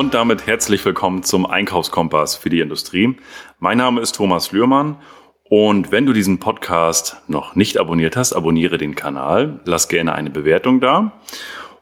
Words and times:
Und 0.00 0.14
damit 0.14 0.46
herzlich 0.46 0.82
willkommen 0.86 1.24
zum 1.24 1.44
Einkaufskompass 1.44 2.34
für 2.34 2.48
die 2.48 2.60
Industrie. 2.60 3.18
Mein 3.58 3.76
Name 3.76 4.00
ist 4.00 4.14
Thomas 4.14 4.50
Lührmann 4.50 4.96
und 5.44 5.92
wenn 5.92 6.06
du 6.06 6.14
diesen 6.14 6.40
Podcast 6.40 7.20
noch 7.28 7.54
nicht 7.54 7.76
abonniert 7.76 8.16
hast, 8.16 8.32
abonniere 8.32 8.78
den 8.78 8.94
Kanal, 8.94 9.60
lass 9.66 9.88
gerne 9.88 10.14
eine 10.14 10.30
Bewertung 10.30 10.80
da 10.80 11.20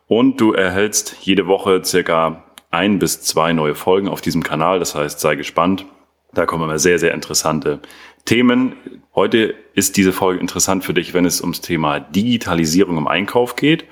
und 0.08 0.40
du 0.40 0.52
erhältst 0.52 1.18
jede 1.20 1.46
Woche 1.46 1.84
circa 1.84 2.42
ein 2.72 2.98
bis 2.98 3.20
zwei 3.20 3.52
neue 3.52 3.76
Folgen 3.76 4.08
auf 4.08 4.20
diesem 4.20 4.42
Kanal. 4.42 4.80
Das 4.80 4.96
heißt, 4.96 5.20
sei 5.20 5.36
gespannt. 5.36 5.86
Da 6.32 6.44
kommen 6.44 6.64
immer 6.64 6.80
sehr, 6.80 6.98
sehr 6.98 7.14
interessante 7.14 7.78
Themen. 8.24 8.74
Heute 9.18 9.56
ist 9.74 9.96
diese 9.96 10.12
Folge 10.12 10.38
interessant 10.38 10.84
für 10.84 10.94
dich, 10.94 11.12
wenn 11.12 11.24
es 11.24 11.40
ums 11.40 11.60
Thema 11.60 11.98
Digitalisierung 11.98 12.98
im 12.98 13.08
Einkauf 13.08 13.56
geht. 13.56 13.84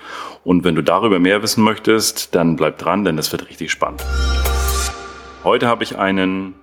Und 0.44 0.62
wenn 0.62 0.76
du 0.76 0.82
darüber 0.82 1.18
mehr 1.18 1.42
wissen 1.42 1.64
möchtest, 1.64 2.36
dann 2.36 2.54
bleib 2.54 2.78
dran, 2.78 3.04
denn 3.04 3.18
es 3.18 3.32
wird 3.32 3.48
richtig 3.50 3.72
spannend. 3.72 4.04
Heute 5.42 5.66
habe 5.66 5.82
ich 5.82 5.98
einen 5.98 6.54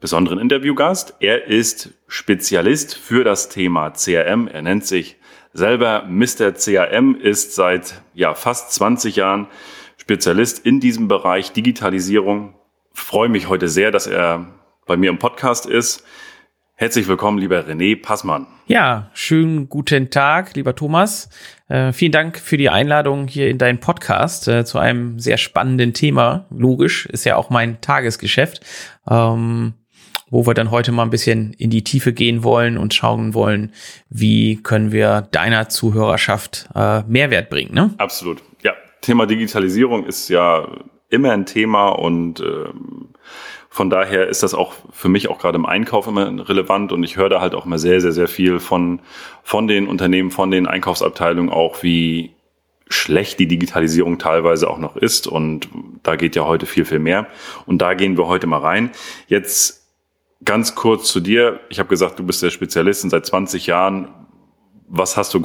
besonderen 0.00 0.38
Interviewgast. 0.38 1.16
Er 1.20 1.48
ist 1.48 1.90
Spezialist 2.08 2.94
für 2.94 3.24
das 3.24 3.50
Thema 3.50 3.90
CRM. 3.90 4.48
Er 4.48 4.62
nennt 4.62 4.86
sich 4.86 5.18
selber 5.52 6.06
Mr. 6.08 6.52
CRM, 6.52 7.14
ist 7.14 7.54
seit 7.56 8.00
ja, 8.14 8.32
fast 8.32 8.72
20 8.72 9.16
Jahren 9.16 9.48
Spezialist 9.98 10.64
in 10.64 10.80
diesem 10.80 11.08
Bereich 11.08 11.52
Digitalisierung. 11.52 12.54
Freue 12.94 13.28
mich 13.28 13.50
heute 13.50 13.68
sehr, 13.68 13.90
dass 13.90 14.06
er 14.06 14.46
bei 14.86 14.96
mir 14.96 15.10
im 15.10 15.18
Podcast 15.18 15.66
ist. 15.66 16.06
Herzlich 16.78 17.08
willkommen, 17.08 17.38
lieber 17.38 17.60
René 17.60 17.98
Passmann. 17.98 18.46
Ja, 18.66 19.10
schönen 19.14 19.70
guten 19.70 20.10
Tag, 20.10 20.54
lieber 20.56 20.74
Thomas. 20.74 21.30
Äh, 21.68 21.94
vielen 21.94 22.12
Dank 22.12 22.38
für 22.38 22.58
die 22.58 22.68
Einladung 22.68 23.28
hier 23.28 23.48
in 23.48 23.56
deinen 23.56 23.80
Podcast 23.80 24.46
äh, 24.46 24.62
zu 24.66 24.78
einem 24.78 25.18
sehr 25.18 25.38
spannenden 25.38 25.94
Thema. 25.94 26.44
Logisch, 26.50 27.06
ist 27.06 27.24
ja 27.24 27.36
auch 27.36 27.48
mein 27.48 27.80
Tagesgeschäft, 27.80 28.60
ähm, 29.08 29.72
wo 30.28 30.46
wir 30.46 30.52
dann 30.52 30.70
heute 30.70 30.92
mal 30.92 31.04
ein 31.04 31.10
bisschen 31.10 31.54
in 31.54 31.70
die 31.70 31.82
Tiefe 31.82 32.12
gehen 32.12 32.44
wollen 32.44 32.76
und 32.76 32.92
schauen 32.92 33.32
wollen, 33.32 33.72
wie 34.10 34.62
können 34.62 34.92
wir 34.92 35.22
deiner 35.32 35.70
Zuhörerschaft 35.70 36.68
äh, 36.74 37.04
Mehrwert 37.04 37.48
bringen. 37.48 37.72
Ne? 37.72 37.94
Absolut. 37.96 38.42
Ja, 38.62 38.74
Thema 39.00 39.24
Digitalisierung 39.24 40.04
ist 40.04 40.28
ja 40.28 40.68
immer 41.08 41.32
ein 41.32 41.46
Thema 41.46 41.88
und 41.88 42.40
ähm, 42.40 43.14
von 43.76 43.90
daher 43.90 44.26
ist 44.26 44.42
das 44.42 44.54
auch 44.54 44.72
für 44.90 45.10
mich 45.10 45.28
auch 45.28 45.38
gerade 45.38 45.56
im 45.56 45.66
Einkauf 45.66 46.06
immer 46.06 46.48
relevant 46.48 46.92
und 46.92 47.04
ich 47.04 47.18
höre 47.18 47.28
da 47.28 47.42
halt 47.42 47.54
auch 47.54 47.66
immer 47.66 47.78
sehr, 47.78 48.00
sehr, 48.00 48.12
sehr 48.12 48.26
viel 48.26 48.58
von, 48.58 49.00
von 49.42 49.68
den 49.68 49.86
Unternehmen, 49.86 50.30
von 50.30 50.50
den 50.50 50.66
Einkaufsabteilungen 50.66 51.52
auch, 51.52 51.82
wie 51.82 52.32
schlecht 52.88 53.38
die 53.38 53.46
Digitalisierung 53.46 54.18
teilweise 54.18 54.70
auch 54.70 54.78
noch 54.78 54.96
ist 54.96 55.26
und 55.26 55.68
da 56.02 56.16
geht 56.16 56.36
ja 56.36 56.46
heute 56.46 56.64
viel, 56.64 56.86
viel 56.86 57.00
mehr 57.00 57.26
und 57.66 57.82
da 57.82 57.92
gehen 57.92 58.16
wir 58.16 58.28
heute 58.28 58.46
mal 58.46 58.60
rein. 58.60 58.92
Jetzt 59.28 59.86
ganz 60.42 60.74
kurz 60.74 61.12
zu 61.12 61.20
dir. 61.20 61.60
Ich 61.68 61.78
habe 61.78 61.90
gesagt, 61.90 62.18
du 62.18 62.24
bist 62.24 62.42
der 62.42 62.48
Spezialist 62.48 63.04
und 63.04 63.10
seit 63.10 63.26
20 63.26 63.66
Jahren. 63.66 64.08
Was 64.88 65.16
hast 65.16 65.34
du 65.34 65.40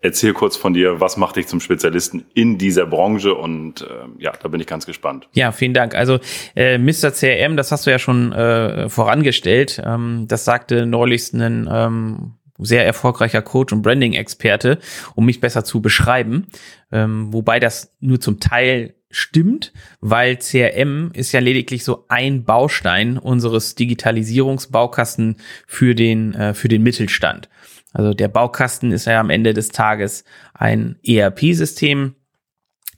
Erzähl 0.00 0.32
kurz 0.32 0.56
von 0.56 0.74
dir, 0.74 1.00
was 1.00 1.16
macht 1.16 1.34
dich 1.34 1.48
zum 1.48 1.58
Spezialisten 1.58 2.24
in 2.32 2.56
dieser 2.56 2.86
Branche 2.86 3.34
und 3.34 3.80
äh, 3.80 4.22
ja, 4.22 4.30
da 4.30 4.46
bin 4.46 4.60
ich 4.60 4.68
ganz 4.68 4.86
gespannt. 4.86 5.28
Ja, 5.32 5.50
vielen 5.50 5.74
Dank. 5.74 5.96
Also 5.96 6.20
äh, 6.54 6.78
Mr. 6.78 7.10
CRM, 7.10 7.56
das 7.56 7.72
hast 7.72 7.84
du 7.84 7.90
ja 7.90 7.98
schon 7.98 8.32
äh, 8.32 8.88
vorangestellt. 8.88 9.82
Ähm, 9.84 10.26
das 10.28 10.44
sagte 10.44 10.86
neulich 10.86 11.32
ein 11.32 11.68
ähm, 11.68 12.34
sehr 12.58 12.86
erfolgreicher 12.86 13.42
Coach 13.42 13.72
und 13.72 13.82
Branding-Experte, 13.82 14.78
um 15.16 15.26
mich 15.26 15.40
besser 15.40 15.64
zu 15.64 15.80
beschreiben. 15.80 16.46
Ähm, 16.92 17.32
wobei 17.32 17.58
das 17.58 17.96
nur 17.98 18.20
zum 18.20 18.38
Teil 18.38 18.94
stimmt, 19.10 19.72
weil 20.00 20.36
CRM 20.36 21.10
ist 21.14 21.32
ja 21.32 21.40
lediglich 21.40 21.82
so 21.82 22.04
ein 22.08 22.44
Baustein 22.44 23.18
unseres 23.18 23.74
Digitalisierungsbaukasten 23.74 25.38
für 25.66 25.96
den, 25.96 26.34
äh, 26.34 26.54
für 26.54 26.68
den 26.68 26.82
Mittelstand. 26.82 27.48
Also 27.92 28.14
der 28.14 28.28
Baukasten 28.28 28.92
ist 28.92 29.06
ja 29.06 29.20
am 29.20 29.30
Ende 29.30 29.54
des 29.54 29.70
Tages 29.70 30.24
ein 30.54 30.96
ERP-System. 31.04 32.14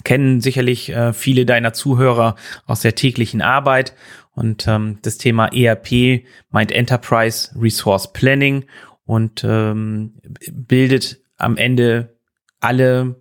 Kennen 0.03 0.41
sicherlich 0.41 0.91
äh, 0.91 1.13
viele 1.13 1.45
deiner 1.47 1.73
Zuhörer 1.73 2.37
aus 2.67 2.81
der 2.81 2.95
täglichen 2.95 3.43
Arbeit. 3.43 3.95
Und 4.33 4.67
ähm, 4.67 4.99
das 5.03 5.19
Thema 5.19 5.49
ERP 5.49 6.25
meint 6.51 6.73
Enterprise 6.73 7.51
Resource 7.55 8.13
Planning 8.13 8.65
und 9.05 9.45
ähm, 9.45 10.15
bildet 10.51 11.21
am 11.37 11.57
Ende 11.57 12.17
alle 12.61 13.17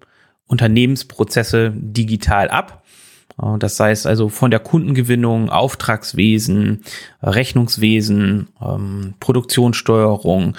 Unternehmensprozesse 0.45 1.73
digital 1.75 2.49
ab. 2.49 2.83
Das 3.59 3.79
heißt 3.79 4.05
also 4.05 4.27
von 4.27 4.51
der 4.51 4.59
Kundengewinnung, 4.59 5.49
Auftragswesen, 5.49 6.83
Rechnungswesen, 7.23 8.49
ähm, 8.61 9.13
Produktionssteuerung 9.21 10.57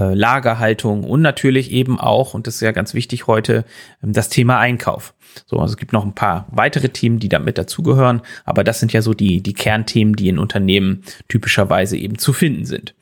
äh, 0.00 0.14
Lagerhaltung 0.14 1.04
und 1.04 1.22
natürlich 1.22 1.70
eben 1.70 2.00
auch, 2.00 2.34
und 2.34 2.46
das 2.46 2.56
ist 2.56 2.60
ja 2.62 2.72
ganz 2.72 2.94
wichtig 2.94 3.26
heute, 3.26 3.64
ähm, 4.02 4.12
das 4.12 4.28
Thema 4.28 4.58
Einkauf. 4.58 5.14
So, 5.46 5.58
also 5.58 5.72
es 5.72 5.76
gibt 5.76 5.92
noch 5.92 6.04
ein 6.04 6.14
paar 6.14 6.46
weitere 6.50 6.88
Themen, 6.88 7.18
die 7.18 7.28
damit 7.28 7.58
dazugehören, 7.58 8.22
aber 8.44 8.64
das 8.64 8.80
sind 8.80 8.92
ja 8.92 9.02
so 9.02 9.14
die, 9.14 9.42
die 9.42 9.54
Kernthemen, 9.54 10.16
die 10.16 10.28
in 10.28 10.38
Unternehmen 10.38 11.02
typischerweise 11.28 11.96
eben 11.96 12.18
zu 12.18 12.32
finden 12.32 12.64
sind. 12.64 12.94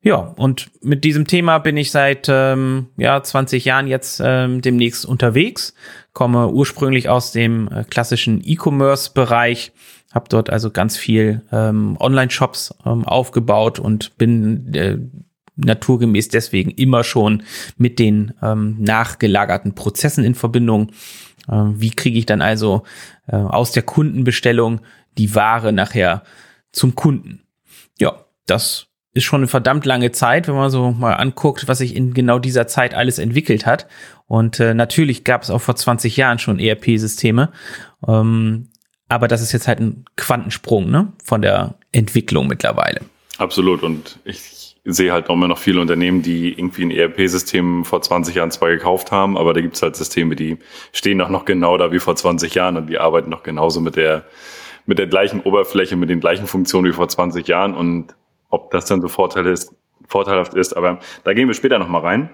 Ja, 0.00 0.16
und 0.16 0.70
mit 0.80 1.02
diesem 1.02 1.26
Thema 1.26 1.58
bin 1.58 1.76
ich 1.76 1.90
seit 1.90 2.28
ähm, 2.28 2.86
ja, 2.96 3.20
20 3.20 3.64
Jahren 3.64 3.88
jetzt 3.88 4.22
ähm, 4.24 4.62
demnächst 4.62 5.04
unterwegs, 5.04 5.74
komme 6.12 6.48
ursprünglich 6.48 7.08
aus 7.08 7.32
dem 7.32 7.68
äh, 7.68 7.84
klassischen 7.84 8.40
E-Commerce-Bereich, 8.44 9.72
habe 10.12 10.26
dort 10.28 10.50
also 10.50 10.70
ganz 10.70 10.96
viel 10.96 11.42
ähm, 11.50 11.96
Online-Shops 11.98 12.74
ähm, 12.86 13.04
aufgebaut 13.04 13.80
und 13.80 14.16
bin 14.16 14.72
äh, 14.74 14.98
naturgemäß 15.58 16.28
deswegen 16.28 16.70
immer 16.70 17.04
schon 17.04 17.42
mit 17.76 17.98
den 17.98 18.32
ähm, 18.42 18.76
nachgelagerten 18.80 19.74
Prozessen 19.74 20.24
in 20.24 20.34
Verbindung. 20.34 20.90
Äh, 21.48 21.54
wie 21.74 21.90
kriege 21.90 22.18
ich 22.18 22.26
dann 22.26 22.40
also 22.40 22.84
äh, 23.26 23.36
aus 23.36 23.72
der 23.72 23.82
Kundenbestellung 23.82 24.80
die 25.18 25.34
Ware 25.34 25.72
nachher 25.72 26.22
zum 26.72 26.94
Kunden? 26.94 27.42
Ja, 27.98 28.24
das 28.46 28.86
ist 29.14 29.24
schon 29.24 29.40
eine 29.40 29.48
verdammt 29.48 29.84
lange 29.84 30.12
Zeit, 30.12 30.48
wenn 30.48 30.54
man 30.54 30.70
so 30.70 30.92
mal 30.92 31.14
anguckt, 31.14 31.66
was 31.66 31.78
sich 31.78 31.96
in 31.96 32.14
genau 32.14 32.38
dieser 32.38 32.66
Zeit 32.66 32.94
alles 32.94 33.18
entwickelt 33.18 33.66
hat. 33.66 33.86
Und 34.26 34.60
äh, 34.60 34.74
natürlich 34.74 35.24
gab 35.24 35.42
es 35.42 35.50
auch 35.50 35.60
vor 35.60 35.76
20 35.76 36.16
Jahren 36.16 36.38
schon 36.38 36.58
ERP-Systeme. 36.58 37.50
Ähm, 38.06 38.68
aber 39.08 39.26
das 39.26 39.40
ist 39.40 39.52
jetzt 39.52 39.66
halt 39.66 39.80
ein 39.80 40.04
Quantensprung 40.16 40.90
ne, 40.90 41.12
von 41.24 41.42
der 41.42 41.74
Entwicklung 41.92 42.46
mittlerweile. 42.46 43.00
Absolut. 43.38 43.82
Und 43.82 44.18
ich 44.24 44.57
sehe 44.94 45.12
halt 45.12 45.28
auch 45.28 45.34
immer 45.34 45.48
noch 45.48 45.58
viele 45.58 45.80
Unternehmen, 45.80 46.22
die 46.22 46.52
irgendwie 46.52 46.82
ein 46.82 46.90
ERP-System 46.90 47.84
vor 47.84 48.00
20 48.00 48.34
Jahren 48.34 48.50
zwar 48.50 48.70
gekauft 48.70 49.12
haben, 49.12 49.36
aber 49.36 49.52
da 49.52 49.60
gibt 49.60 49.76
es 49.76 49.82
halt 49.82 49.96
Systeme, 49.96 50.34
die 50.34 50.58
stehen 50.92 51.20
auch 51.20 51.28
noch 51.28 51.44
genau 51.44 51.76
da 51.76 51.92
wie 51.92 51.98
vor 51.98 52.16
20 52.16 52.54
Jahren 52.54 52.76
und 52.76 52.88
die 52.88 52.98
arbeiten 52.98 53.28
noch 53.28 53.42
genauso 53.42 53.80
mit 53.80 53.96
der, 53.96 54.24
mit 54.86 54.98
der 54.98 55.06
gleichen 55.06 55.40
Oberfläche, 55.40 55.96
mit 55.96 56.08
den 56.08 56.20
gleichen 56.20 56.46
Funktionen 56.46 56.88
wie 56.88 56.94
vor 56.94 57.08
20 57.08 57.46
Jahren 57.46 57.74
und 57.74 58.14
ob 58.48 58.70
das 58.70 58.86
dann 58.86 59.02
so 59.02 59.08
Vorteil 59.08 59.46
ist, 59.46 59.74
vorteilhaft 60.06 60.54
ist, 60.54 60.74
aber 60.74 61.00
da 61.24 61.34
gehen 61.34 61.48
wir 61.48 61.54
später 61.54 61.78
nochmal 61.78 62.00
rein. 62.00 62.30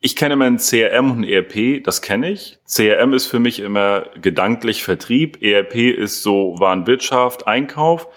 Ich 0.00 0.16
kenne 0.16 0.34
mein 0.34 0.56
CRM 0.56 1.12
und 1.12 1.24
ERP, 1.24 1.84
das 1.84 2.02
kenne 2.02 2.30
ich. 2.30 2.58
CRM 2.66 3.12
ist 3.12 3.26
für 3.26 3.38
mich 3.38 3.60
immer 3.60 4.06
gedanklich 4.20 4.82
Vertrieb, 4.82 5.42
ERP 5.42 5.76
ist 5.76 6.22
so 6.22 6.56
Warenwirtschaft, 6.58 7.46
Einkauf. 7.46 8.08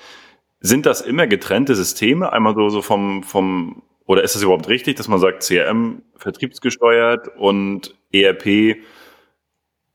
Sind 0.65 0.87
das 0.87 1.01
immer 1.01 1.27
getrennte 1.27 1.75
Systeme? 1.75 2.33
Einmal 2.33 2.55
so, 2.55 2.69
so 2.69 2.81
vom, 2.81 3.21
vom, 3.21 3.83
oder 4.07 4.23
ist 4.23 4.33
das 4.33 4.41
überhaupt 4.41 4.67
richtig, 4.67 4.95
dass 4.95 5.07
man 5.07 5.19
sagt, 5.19 5.43
CRM 5.43 6.01
vertriebsgesteuert 6.17 7.27
und 7.37 7.93
ERP 8.11 8.77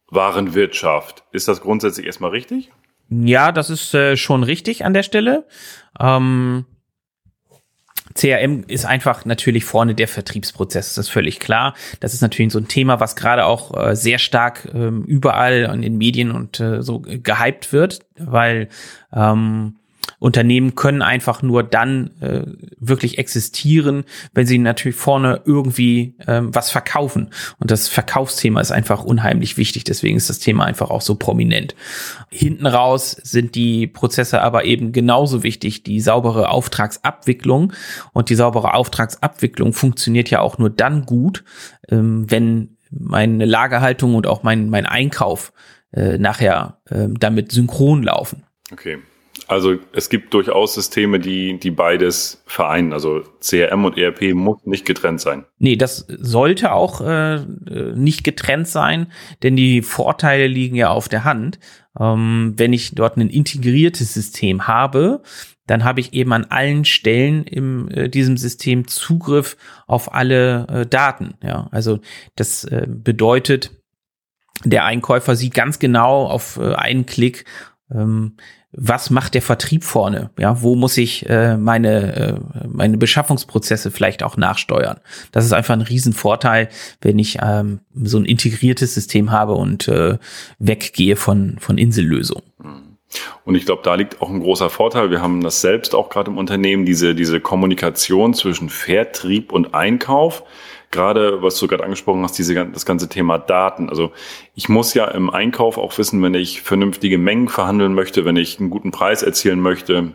Warenwirtschaft? 0.06 1.24
Ist 1.32 1.48
das 1.48 1.60
grundsätzlich 1.60 2.06
erstmal 2.06 2.30
richtig? 2.30 2.70
Ja, 3.08 3.50
das 3.50 3.68
ist 3.68 3.92
äh, 3.94 4.16
schon 4.16 4.44
richtig 4.44 4.84
an 4.84 4.94
der 4.94 5.02
Stelle. 5.02 5.44
Ähm, 5.98 6.66
CRM 8.14 8.62
ist 8.68 8.84
einfach 8.84 9.24
natürlich 9.24 9.64
vorne 9.64 9.96
der 9.96 10.06
Vertriebsprozess, 10.06 10.94
das 10.94 11.06
ist 11.06 11.12
völlig 11.12 11.40
klar. 11.40 11.74
Das 11.98 12.14
ist 12.14 12.20
natürlich 12.20 12.52
so 12.52 12.60
ein 12.60 12.68
Thema, 12.68 13.00
was 13.00 13.16
gerade 13.16 13.44
auch 13.44 13.76
äh, 13.76 13.96
sehr 13.96 14.20
stark 14.20 14.68
ähm, 14.72 15.02
überall 15.02 15.68
in 15.74 15.82
den 15.82 15.98
Medien 15.98 16.30
und 16.30 16.60
äh, 16.60 16.80
so 16.80 17.00
gehypt 17.00 17.72
wird, 17.72 18.06
weil 18.16 18.68
ähm, 19.12 19.79
Unternehmen 20.20 20.74
können 20.74 21.00
einfach 21.00 21.42
nur 21.42 21.62
dann 21.62 22.10
äh, 22.20 22.42
wirklich 22.78 23.18
existieren, 23.18 24.04
wenn 24.34 24.46
sie 24.46 24.58
natürlich 24.58 24.96
vorne 24.96 25.40
irgendwie 25.46 26.14
ähm, 26.28 26.54
was 26.54 26.70
verkaufen. 26.70 27.30
Und 27.58 27.70
das 27.70 27.88
Verkaufsthema 27.88 28.60
ist 28.60 28.70
einfach 28.70 29.02
unheimlich 29.02 29.56
wichtig. 29.56 29.84
Deswegen 29.84 30.18
ist 30.18 30.28
das 30.28 30.38
Thema 30.38 30.66
einfach 30.66 30.90
auch 30.90 31.00
so 31.00 31.14
prominent. 31.14 31.74
Hinten 32.28 32.66
raus 32.66 33.12
sind 33.22 33.54
die 33.54 33.86
Prozesse 33.86 34.42
aber 34.42 34.66
eben 34.66 34.92
genauso 34.92 35.42
wichtig, 35.42 35.84
die 35.84 36.00
saubere 36.00 36.50
Auftragsabwicklung. 36.50 37.72
Und 38.12 38.28
die 38.28 38.34
saubere 38.34 38.74
Auftragsabwicklung 38.74 39.72
funktioniert 39.72 40.28
ja 40.28 40.40
auch 40.40 40.58
nur 40.58 40.68
dann 40.68 41.06
gut, 41.06 41.44
ähm, 41.88 42.30
wenn 42.30 42.76
meine 42.90 43.46
Lagerhaltung 43.46 44.14
und 44.14 44.26
auch 44.26 44.42
mein, 44.42 44.68
mein 44.68 44.84
Einkauf 44.84 45.54
äh, 45.92 46.18
nachher 46.18 46.78
äh, 46.90 47.06
damit 47.08 47.52
synchron 47.52 48.02
laufen. 48.02 48.44
Okay. 48.70 48.98
Also 49.46 49.76
es 49.92 50.08
gibt 50.08 50.32
durchaus 50.34 50.74
Systeme, 50.74 51.18
die, 51.18 51.58
die 51.58 51.70
beides 51.70 52.42
vereinen. 52.46 52.92
Also 52.92 53.22
CRM 53.40 53.84
und 53.84 53.98
ERP 53.98 54.34
muss 54.34 54.58
nicht 54.64 54.86
getrennt 54.86 55.20
sein. 55.20 55.44
Nee, 55.58 55.76
das 55.76 56.06
sollte 56.08 56.72
auch 56.72 57.00
äh, 57.00 57.40
nicht 57.94 58.24
getrennt 58.24 58.68
sein, 58.68 59.10
denn 59.42 59.56
die 59.56 59.82
Vorteile 59.82 60.46
liegen 60.46 60.76
ja 60.76 60.90
auf 60.90 61.08
der 61.08 61.24
Hand. 61.24 61.58
Ähm, 61.98 62.54
wenn 62.56 62.72
ich 62.72 62.94
dort 62.94 63.16
ein 63.16 63.28
integriertes 63.28 64.14
System 64.14 64.68
habe, 64.68 65.22
dann 65.66 65.84
habe 65.84 66.00
ich 66.00 66.14
eben 66.14 66.32
an 66.32 66.46
allen 66.46 66.84
Stellen 66.84 67.44
in 67.44 67.88
äh, 67.90 68.08
diesem 68.08 68.36
System 68.36 68.88
Zugriff 68.88 69.56
auf 69.86 70.12
alle 70.12 70.66
äh, 70.68 70.86
Daten. 70.86 71.34
Ja, 71.44 71.68
also 71.70 72.00
das 72.34 72.64
äh, 72.64 72.86
bedeutet, 72.88 73.70
der 74.64 74.84
Einkäufer 74.84 75.36
sieht 75.36 75.54
ganz 75.54 75.78
genau 75.78 76.26
auf 76.26 76.58
äh, 76.58 76.74
einen 76.74 77.06
Klick, 77.06 77.44
ähm, 77.92 78.36
was 78.72 79.10
macht 79.10 79.34
der 79.34 79.42
Vertrieb 79.42 79.82
vorne? 79.82 80.30
Ja, 80.38 80.62
wo 80.62 80.76
muss 80.76 80.96
ich 80.96 81.28
äh, 81.28 81.56
meine, 81.56 82.16
äh, 82.16 82.34
meine 82.68 82.98
Beschaffungsprozesse 82.98 83.90
vielleicht 83.90 84.22
auch 84.22 84.36
nachsteuern? 84.36 85.00
Das 85.32 85.44
ist 85.44 85.52
einfach 85.52 85.74
ein 85.74 85.80
Riesenvorteil, 85.80 86.68
wenn 87.00 87.18
ich 87.18 87.38
ähm, 87.42 87.80
so 87.94 88.18
ein 88.18 88.24
integriertes 88.24 88.94
System 88.94 89.32
habe 89.32 89.54
und 89.54 89.88
äh, 89.88 90.18
weggehe 90.58 91.16
von, 91.16 91.56
von 91.58 91.78
Insellösungen. 91.78 92.44
Und 93.44 93.56
ich 93.56 93.66
glaube, 93.66 93.82
da 93.82 93.96
liegt 93.96 94.22
auch 94.22 94.30
ein 94.30 94.40
großer 94.40 94.70
Vorteil. 94.70 95.10
Wir 95.10 95.20
haben 95.20 95.42
das 95.42 95.60
selbst 95.60 95.96
auch 95.96 96.08
gerade 96.08 96.30
im 96.30 96.38
Unternehmen, 96.38 96.86
diese, 96.86 97.16
diese 97.16 97.40
Kommunikation 97.40 98.34
zwischen 98.34 98.68
Vertrieb 98.68 99.50
und 99.52 99.74
Einkauf 99.74 100.44
gerade, 100.90 101.42
was 101.42 101.58
du 101.58 101.68
gerade 101.68 101.84
angesprochen 101.84 102.22
hast, 102.22 102.36
diese, 102.38 102.66
das 102.66 102.84
ganze 102.84 103.08
Thema 103.08 103.38
Daten. 103.38 103.88
Also 103.88 104.12
ich 104.54 104.68
muss 104.68 104.94
ja 104.94 105.06
im 105.06 105.30
Einkauf 105.30 105.78
auch 105.78 105.96
wissen, 105.98 106.22
wenn 106.22 106.34
ich 106.34 106.62
vernünftige 106.62 107.18
Mengen 107.18 107.48
verhandeln 107.48 107.94
möchte, 107.94 108.24
wenn 108.24 108.36
ich 108.36 108.58
einen 108.58 108.70
guten 108.70 108.90
Preis 108.90 109.22
erzielen 109.22 109.60
möchte, 109.60 110.12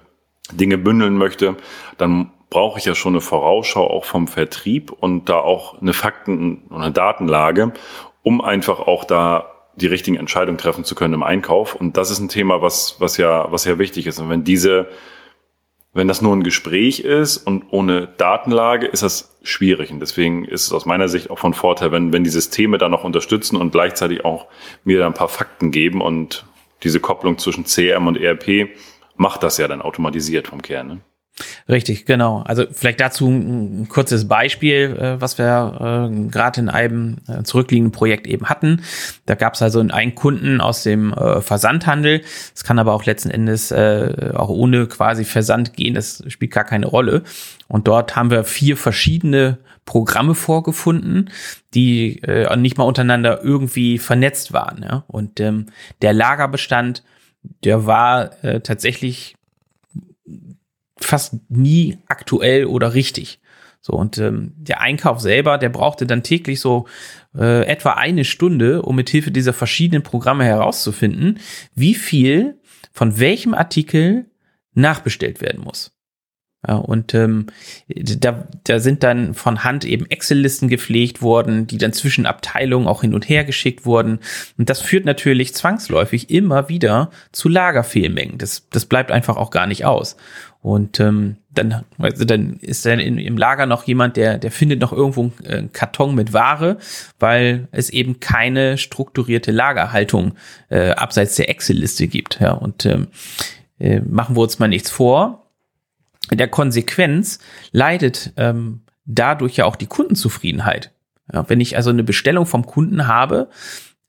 Dinge 0.51 0.77
bündeln 0.77 1.17
möchte, 1.17 1.55
dann 1.97 2.31
brauche 2.49 2.77
ich 2.79 2.85
ja 2.85 2.93
schon 2.93 3.13
eine 3.13 3.21
Vorausschau 3.21 3.89
auch 3.89 4.05
vom 4.05 4.27
Vertrieb 4.27 4.91
und 4.91 5.29
da 5.29 5.39
auch 5.39 5.81
eine 5.81 5.93
Fakten- 5.93 6.63
und 6.69 6.81
eine 6.81 6.91
Datenlage, 6.91 7.73
um 8.21 8.41
einfach 8.41 8.79
auch 8.79 9.05
da 9.05 9.51
die 9.75 9.87
richtigen 9.87 10.17
Entscheidungen 10.17 10.57
treffen 10.57 10.83
zu 10.83 10.95
können 10.95 11.13
im 11.13 11.23
Einkauf. 11.23 11.75
Und 11.75 11.97
das 11.97 12.11
ist 12.11 12.19
ein 12.19 12.29
Thema, 12.29 12.61
was, 12.61 12.95
was 12.99 13.17
ja, 13.17 13.51
was 13.51 13.65
ja 13.65 13.77
wichtig 13.77 14.07
ist. 14.07 14.19
Und 14.19 14.29
wenn 14.29 14.43
diese 14.43 14.87
wenn 15.95 16.09
das 16.09 16.21
nur 16.21 16.35
ein 16.35 16.43
Gespräch 16.43 16.99
ist 16.99 17.37
und 17.37 17.63
ohne 17.71 18.07
Datenlage, 18.17 18.85
ist 18.85 19.01
das 19.01 19.37
schwierig. 19.43 19.91
Und 19.91 20.01
deswegen 20.01 20.43
ist 20.43 20.67
es 20.67 20.73
aus 20.73 20.85
meiner 20.85 21.07
Sicht 21.07 21.29
auch 21.29 21.39
von 21.39 21.53
Vorteil, 21.53 21.93
wenn, 21.93 22.11
wenn 22.11 22.25
die 22.25 22.29
Systeme 22.29 22.77
dann 22.77 22.91
noch 22.91 23.05
unterstützen 23.05 23.55
und 23.55 23.71
gleichzeitig 23.71 24.25
auch 24.25 24.47
mir 24.83 24.99
da 24.99 25.07
ein 25.07 25.13
paar 25.13 25.29
Fakten 25.29 25.71
geben 25.71 26.01
und 26.01 26.45
diese 26.83 26.99
Kopplung 26.99 27.37
zwischen 27.37 27.63
CRM 27.63 28.07
und 28.07 28.17
ERP 28.17 28.69
macht 29.15 29.41
das 29.41 29.57
ja 29.57 29.69
dann 29.69 29.81
automatisiert 29.81 30.49
vom 30.49 30.61
Kern. 30.61 30.87
Ne? 30.87 31.01
Richtig, 31.67 32.05
genau. 32.05 32.43
Also 32.43 32.65
vielleicht 32.71 33.01
dazu 33.01 33.27
ein, 33.27 33.89
kurzes 33.89 34.27
Beispiel, 34.27 34.95
äh, 34.97 35.21
was 35.21 35.37
wir 35.37 36.09
äh, 36.09 36.29
gerade 36.29 36.61
in 36.61 36.69
einem 36.69 37.17
äh, 37.27 37.43
zurückliegenden 37.43 37.91
Projekt 37.91 38.25
eben 38.25 38.47
hatten. 38.47 38.81
Da 39.25 39.35
gab 39.35 39.55
es 39.55 39.61
also 39.61 39.79
einen 39.79 40.15
Kunden 40.15 40.61
aus 40.61 40.83
dem 40.83 41.13
Versandhandel. 41.41 42.21
Es 42.53 42.63
kann 42.63 42.79
aber 42.79 42.93
auch 42.93 43.05
letzten 43.05 43.29
Endes 43.29 43.71
auch 43.71 44.49
ohne 44.49 44.87
quasi 44.87 45.25
Versand 45.25 45.73
gehen. 45.73 45.95
Das 45.95 46.23
spielt 46.27 46.51
gar 46.51 46.63
keine 46.63 46.85
Rolle. 46.85 47.23
Und 47.67 47.87
dort 47.87 48.15
haben 48.15 48.29
wir 48.29 48.43
vier 48.43 48.77
verschiedene 48.77 49.57
Programme 49.85 50.35
vorgefunden, 50.35 51.31
die 51.73 52.21
nicht 52.57 52.77
mal 52.77 52.83
untereinander 52.83 53.43
irgendwie 53.43 53.97
vernetzt 53.97 54.53
waren. 54.53 55.03
Und 55.07 55.39
ähm, 55.39 55.67
der 56.01 56.13
Lagerbestand, 56.13 57.03
der 57.63 57.87
war 57.87 58.31
tatsächlich 58.61 59.35
fast 61.05 61.35
nie 61.49 61.97
aktuell 62.07 62.65
oder 62.65 62.93
richtig. 62.93 63.39
So, 63.81 63.93
und 63.93 64.17
ähm, 64.17 64.53
der 64.57 64.81
Einkauf 64.81 65.19
selber, 65.19 65.59
der 65.59 65.69
brauchte 65.69 66.07
dann 66.07 66.23
täglich 66.23 66.59
so 66.59 66.87
äh, 67.37 67.67
etwa 67.67 67.91
eine 67.91 68.25
Stunde, 68.25 68.81
um 68.81 68.95
mit 68.95 69.09
Hilfe 69.11 69.29
dieser 69.29 69.53
verschiedenen 69.53 70.01
Programme 70.01 70.43
herauszufinden, 70.43 71.39
wie 71.75 71.93
viel 71.93 72.59
von 72.91 73.19
welchem 73.19 73.53
Artikel 73.53 74.25
nachbestellt 74.73 75.39
werden 75.39 75.63
muss. 75.63 75.95
Ja, 76.67 76.77
und 76.77 77.13
ähm, 77.13 77.47
da, 77.87 78.47
da 78.63 78.79
sind 78.79 79.03
dann 79.03 79.35
von 79.35 79.63
Hand 79.63 79.85
eben 79.85 80.09
Excel-Listen 80.09 80.67
gepflegt 80.67 81.21
worden, 81.21 81.67
die 81.67 81.77
dann 81.77 81.93
zwischen 81.93 82.25
Abteilungen 82.25 82.87
auch 82.87 83.01
hin 83.01 83.13
und 83.13 83.29
her 83.29 83.43
geschickt 83.43 83.85
wurden. 83.85 84.19
Und 84.57 84.69
das 84.69 84.81
führt 84.81 85.05
natürlich 85.05 85.53
zwangsläufig 85.53 86.31
immer 86.31 86.67
wieder 86.69 87.11
zu 87.31 87.49
Lagerfehlmengen. 87.49 88.39
Das, 88.39 88.67
das 88.71 88.85
bleibt 88.85 89.11
einfach 89.11 89.37
auch 89.37 89.51
gar 89.51 89.67
nicht 89.67 89.85
aus. 89.85 90.17
Und 90.65 90.99
ähm, 90.99 91.35
dann, 91.53 91.85
also 91.99 92.25
dann 92.25 92.55
ist 92.55 92.87
dann 92.87 92.99
in, 92.99 93.19
im 93.19 93.37
Lager 93.37 93.67
noch 93.67 93.83
jemand, 93.83 94.17
der, 94.17 94.39
der 94.39 94.49
findet 94.49 94.81
noch 94.81 94.91
irgendwo 94.91 95.31
einen 95.47 95.71
Karton 95.71 96.15
mit 96.15 96.33
Ware, 96.33 96.79
weil 97.19 97.67
es 97.71 97.91
eben 97.91 98.19
keine 98.19 98.79
strukturierte 98.79 99.51
Lagerhaltung 99.51 100.33
äh, 100.69 100.89
abseits 100.89 101.35
der 101.35 101.49
Excel-Liste 101.49 102.07
gibt. 102.07 102.39
Ja, 102.39 102.53
und 102.53 102.87
ähm, 102.87 103.09
äh, 103.77 103.99
machen 103.99 104.35
wir 104.35 104.41
uns 104.41 104.57
mal 104.57 104.67
nichts 104.67 104.89
vor. 104.89 105.51
In 106.31 106.39
der 106.39 106.47
Konsequenz 106.47 107.37
leidet 107.71 108.33
ähm, 108.35 108.81
dadurch 109.05 109.57
ja 109.57 109.65
auch 109.65 109.75
die 109.75 109.85
Kundenzufriedenheit. 109.85 110.95
Ja, 111.31 111.47
wenn 111.47 111.61
ich 111.61 111.77
also 111.77 111.91
eine 111.91 112.03
Bestellung 112.03 112.47
vom 112.47 112.65
Kunden 112.65 113.05
habe 113.05 113.51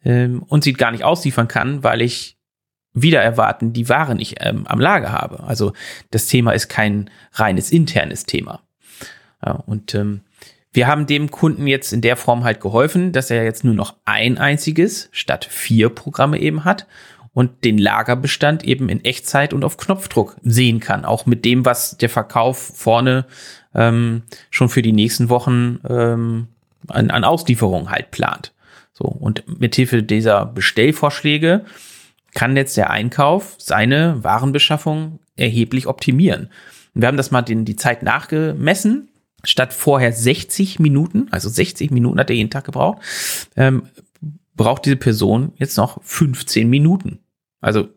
ähm, 0.07 0.43
und 0.49 0.65
sie 0.65 0.73
gar 0.73 0.91
nicht 0.91 1.05
ausliefern 1.05 1.49
kann, 1.49 1.83
weil 1.85 2.01
ich 2.01 2.36
wieder 2.97 3.23
erwarten, 3.23 3.73
die 3.73 3.89
Ware 3.89 4.15
nicht 4.17 4.37
ähm, 4.41 4.67
am 4.67 4.81
Lager 4.81 5.13
habe. 5.13 5.45
Also 5.45 5.73
das 6.11 6.27
Thema 6.27 6.53
ist 6.53 6.69
kein 6.69 7.11
reines 7.33 7.71
internes 7.71 8.25
Thema. 8.25 8.63
Ja, 9.45 9.53
und 9.67 9.95
ähm, 9.95 10.23
wir 10.73 10.87
haben 10.87 11.07
dem 11.07 11.31
Kunden 11.31 11.67
jetzt 11.67 11.93
in 11.93 12.01
der 12.01 12.17
Form 12.17 12.43
halt 12.43 12.61
geholfen, 12.61 13.13
dass 13.13 13.31
er 13.31 13.45
jetzt 13.45 13.65
nur 13.65 13.75
noch 13.75 13.95
ein 14.05 14.39
einziges 14.39 15.09
statt 15.13 15.45
vier 15.45 15.91
Programme 15.91 16.39
eben 16.39 16.65
hat 16.65 16.87
und 17.33 17.65
den 17.65 17.77
Lagerbestand 17.77 18.65
eben 18.65 18.89
in 18.89 19.05
Echtzeit 19.05 19.53
und 19.53 19.63
auf 19.63 19.77
Knopfdruck 19.77 20.37
sehen 20.43 20.81
kann. 20.81 21.05
Auch 21.05 21.27
mit 21.27 21.45
dem, 21.45 21.67
was 21.67 21.99
der 21.99 22.09
Verkauf 22.09 22.59
vorne 22.59 23.27
ähm, 23.75 24.23
schon 24.51 24.71
für 24.71 24.83
die 24.83 24.93
nächsten 24.93 25.29
Wochen 25.29 25.81
ähm, 25.89 26.49
an, 26.89 27.11
an 27.11 27.25
Auslieferung 27.25 27.91
halt 27.91 28.11
plant. 28.11 28.53
So, 28.95 29.05
und 29.05 29.61
mit 29.61 29.75
Hilfe 29.77 30.03
dieser 30.03 30.47
Bestellvorschläge 30.47 31.67
kann 32.37 32.55
jetzt 32.55 32.77
der 32.77 32.91
Einkauf 32.91 33.55
seine 33.57 34.23
Warenbeschaffung 34.23 35.21
erheblich 35.37 35.87
optimieren. 35.87 36.51
Wir 36.93 37.09
haben 37.09 37.17
das 37.17 37.31
mal 37.31 37.41
den, 37.41 37.65
die 37.65 37.77
Zeit 37.77 38.03
nachgemessen. 38.03 39.09
Statt 39.43 39.73
vorher 39.73 40.13
60 40.13 40.79
Minuten, 40.79 41.29
also 41.31 41.49
60 41.49 41.91
Minuten 41.91 42.21
hat 42.21 42.29
er 42.29 42.37
jeden 42.37 42.51
Tag 42.51 42.65
gebraucht, 42.65 43.01
ähm, 43.57 43.89
braucht 44.55 44.85
diese 44.85 44.97
Person 44.97 45.53
jetzt 45.57 45.79
noch 45.79 46.03
15 46.03 46.69
Minuten. 46.69 47.21
Also 47.61 47.89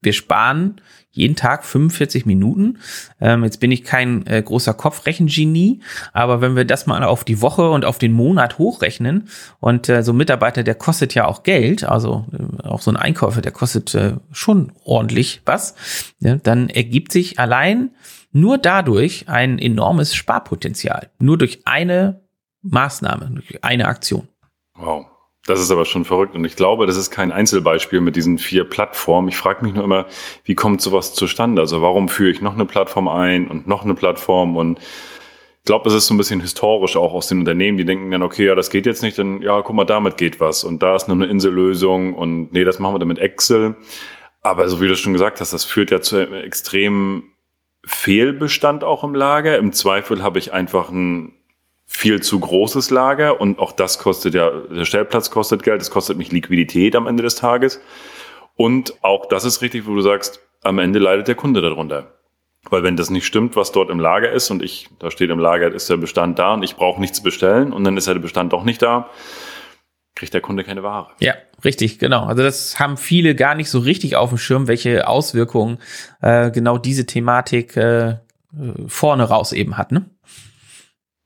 wir 0.00 0.12
sparen 0.12 0.80
jeden 1.10 1.34
Tag 1.34 1.64
45 1.64 2.26
Minuten. 2.26 2.78
Ähm, 3.20 3.42
jetzt 3.42 3.58
bin 3.58 3.72
ich 3.72 3.82
kein 3.82 4.26
äh, 4.26 4.40
großer 4.40 4.74
Kopfrechengenie, 4.74 5.80
aber 6.12 6.40
wenn 6.40 6.54
wir 6.54 6.64
das 6.64 6.86
mal 6.86 7.02
auf 7.02 7.24
die 7.24 7.40
Woche 7.42 7.70
und 7.70 7.84
auf 7.84 7.98
den 7.98 8.12
Monat 8.12 8.58
hochrechnen 8.58 9.28
und 9.58 9.88
äh, 9.88 10.02
so 10.02 10.12
ein 10.12 10.16
Mitarbeiter, 10.16 10.62
der 10.62 10.76
kostet 10.76 11.14
ja 11.14 11.26
auch 11.26 11.42
Geld, 11.42 11.82
also 11.82 12.26
äh, 12.32 12.66
auch 12.66 12.80
so 12.80 12.92
ein 12.92 12.96
Einkäufer, 12.96 13.40
der 13.40 13.52
kostet 13.52 13.94
äh, 13.94 14.14
schon 14.30 14.72
ordentlich 14.84 15.42
was, 15.44 15.74
ja, 16.20 16.36
dann 16.36 16.68
ergibt 16.68 17.10
sich 17.10 17.38
allein 17.38 17.90
nur 18.30 18.58
dadurch 18.58 19.28
ein 19.28 19.58
enormes 19.58 20.14
Sparpotenzial. 20.14 21.10
Nur 21.18 21.38
durch 21.38 21.62
eine 21.64 22.22
Maßnahme, 22.62 23.30
durch 23.34 23.64
eine 23.64 23.88
Aktion. 23.88 24.28
Wow. 24.74 25.06
Das 25.48 25.60
ist 25.60 25.70
aber 25.70 25.86
schon 25.86 26.04
verrückt. 26.04 26.34
Und 26.34 26.44
ich 26.44 26.56
glaube, 26.56 26.86
das 26.86 26.98
ist 26.98 27.10
kein 27.10 27.32
Einzelbeispiel 27.32 28.02
mit 28.02 28.16
diesen 28.16 28.36
vier 28.36 28.64
Plattformen. 28.64 29.28
Ich 29.28 29.36
frage 29.38 29.64
mich 29.64 29.72
nur 29.72 29.82
immer, 29.82 30.04
wie 30.44 30.54
kommt 30.54 30.82
sowas 30.82 31.14
zustande? 31.14 31.62
Also 31.62 31.80
warum 31.80 32.10
führe 32.10 32.30
ich 32.30 32.42
noch 32.42 32.52
eine 32.52 32.66
Plattform 32.66 33.08
ein 33.08 33.48
und 33.48 33.66
noch 33.66 33.82
eine 33.82 33.94
Plattform? 33.94 34.58
Und 34.58 34.78
ich 34.78 35.64
glaube, 35.64 35.84
das 35.84 35.94
ist 35.94 36.06
so 36.06 36.12
ein 36.12 36.18
bisschen 36.18 36.42
historisch 36.42 36.96
auch 36.96 37.14
aus 37.14 37.28
den 37.28 37.38
Unternehmen. 37.38 37.78
Die 37.78 37.86
denken 37.86 38.10
dann, 38.10 38.22
okay, 38.22 38.44
ja, 38.44 38.54
das 38.54 38.68
geht 38.68 38.84
jetzt 38.84 39.02
nicht, 39.02 39.18
dann 39.18 39.40
ja, 39.40 39.62
guck 39.62 39.74
mal, 39.74 39.86
damit 39.86 40.18
geht 40.18 40.38
was. 40.38 40.64
Und 40.64 40.82
da 40.82 40.94
ist 40.94 41.08
nur 41.08 41.16
eine 41.16 41.26
Insellösung 41.26 42.14
und 42.14 42.52
nee, 42.52 42.64
das 42.64 42.78
machen 42.78 42.96
wir 42.96 42.98
dann 42.98 43.08
mit 43.08 43.18
Excel. 43.18 43.76
Aber 44.42 44.68
so 44.68 44.82
wie 44.82 44.88
du 44.88 44.96
schon 44.96 45.14
gesagt 45.14 45.40
hast, 45.40 45.54
das 45.54 45.64
führt 45.64 45.90
ja 45.90 46.02
zu 46.02 46.16
einem 46.16 46.34
extremen 46.34 47.22
Fehlbestand 47.86 48.84
auch 48.84 49.02
im 49.02 49.14
Lager. 49.14 49.56
Im 49.56 49.72
Zweifel 49.72 50.22
habe 50.22 50.38
ich 50.38 50.52
einfach 50.52 50.90
ein 50.90 51.37
viel 51.90 52.20
zu 52.20 52.38
großes 52.38 52.90
Lager 52.90 53.40
und 53.40 53.58
auch 53.58 53.72
das 53.72 53.98
kostet 53.98 54.34
ja, 54.34 54.50
der 54.50 54.84
Stellplatz 54.84 55.30
kostet 55.30 55.62
Geld, 55.62 55.80
es 55.80 55.90
kostet 55.90 56.18
mich 56.18 56.30
Liquidität 56.30 56.94
am 56.94 57.06
Ende 57.06 57.22
des 57.22 57.34
Tages. 57.34 57.80
Und 58.56 59.02
auch 59.02 59.26
das 59.26 59.44
ist 59.44 59.62
richtig, 59.62 59.86
wo 59.86 59.94
du 59.94 60.02
sagst, 60.02 60.40
am 60.62 60.78
Ende 60.78 60.98
leidet 60.98 61.28
der 61.28 61.34
Kunde 61.34 61.62
darunter. 61.62 62.12
Weil 62.68 62.82
wenn 62.82 62.96
das 62.96 63.08
nicht 63.08 63.24
stimmt, 63.24 63.56
was 63.56 63.72
dort 63.72 63.88
im 63.88 64.00
Lager 64.00 64.30
ist 64.30 64.50
und 64.50 64.62
ich, 64.62 64.90
da 64.98 65.10
steht 65.10 65.30
im 65.30 65.38
Lager, 65.38 65.72
ist 65.72 65.88
der 65.88 65.96
Bestand 65.96 66.38
da 66.38 66.54
und 66.54 66.62
ich 66.62 66.76
brauche 66.76 67.00
nichts 67.00 67.22
bestellen 67.22 67.72
und 67.72 67.84
dann 67.84 67.96
ist 67.96 68.06
ja 68.06 68.12
der 68.12 68.20
Bestand 68.20 68.52
doch 68.52 68.64
nicht 68.64 68.82
da, 68.82 69.08
kriegt 70.14 70.34
der 70.34 70.42
Kunde 70.42 70.64
keine 70.64 70.82
Ware. 70.82 71.08
Ja, 71.20 71.34
richtig, 71.64 71.98
genau. 71.98 72.26
Also 72.26 72.42
das 72.42 72.78
haben 72.78 72.98
viele 72.98 73.34
gar 73.34 73.54
nicht 73.54 73.70
so 73.70 73.78
richtig 73.78 74.16
auf 74.16 74.28
dem 74.28 74.38
Schirm, 74.38 74.68
welche 74.68 75.08
Auswirkungen 75.08 75.78
äh, 76.20 76.50
genau 76.50 76.76
diese 76.76 77.06
Thematik 77.06 77.76
äh, 77.78 78.18
vorne 78.86 79.24
raus 79.24 79.52
eben 79.52 79.78
hat. 79.78 79.90
Ne? 79.90 80.10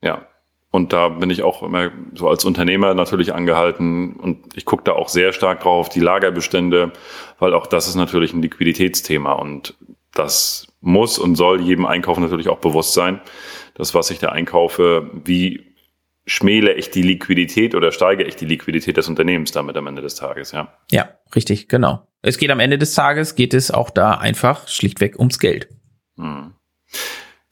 Ja, 0.01 0.25
und 0.73 0.91
da 0.91 1.09
bin 1.09 1.29
ich 1.29 1.43
auch 1.43 1.61
immer 1.61 1.91
so 2.15 2.27
als 2.27 2.45
Unternehmer 2.45 2.95
natürlich 2.95 3.31
angehalten 3.31 4.13
und 4.13 4.57
ich 4.57 4.65
gucke 4.65 4.83
da 4.83 4.93
auch 4.93 5.07
sehr 5.07 5.31
stark 5.31 5.59
drauf, 5.59 5.87
die 5.87 5.99
Lagerbestände, 5.99 6.91
weil 7.37 7.53
auch 7.53 7.67
das 7.67 7.87
ist 7.87 7.93
natürlich 7.93 8.33
ein 8.33 8.41
Liquiditätsthema 8.41 9.33
und 9.33 9.75
das 10.15 10.65
muss 10.81 11.19
und 11.19 11.35
soll 11.35 11.61
jedem 11.61 11.85
Einkauf 11.85 12.17
natürlich 12.17 12.49
auch 12.49 12.57
bewusst 12.57 12.95
sein, 12.95 13.21
dass 13.75 13.93
was 13.93 14.09
ich 14.09 14.17
da 14.17 14.29
einkaufe, 14.29 15.11
wie 15.23 15.75
schmäle 16.25 16.73
ich 16.73 16.89
die 16.89 17.03
Liquidität 17.03 17.75
oder 17.75 17.91
steige 17.91 18.23
ich 18.23 18.35
die 18.35 18.45
Liquidität 18.45 18.97
des 18.97 19.07
Unternehmens 19.07 19.51
damit 19.51 19.77
am 19.77 19.85
Ende 19.85 20.01
des 20.01 20.15
Tages, 20.15 20.53
ja. 20.53 20.73
Ja, 20.89 21.07
richtig, 21.35 21.69
genau. 21.69 22.07
Es 22.23 22.39
geht 22.39 22.49
am 22.49 22.59
Ende 22.59 22.79
des 22.79 22.95
Tages, 22.95 23.35
geht 23.35 23.53
es 23.53 23.69
auch 23.69 23.91
da 23.91 24.15
einfach 24.15 24.67
schlichtweg 24.67 25.19
ums 25.19 25.37
Geld. 25.37 25.69
Hm. 26.17 26.55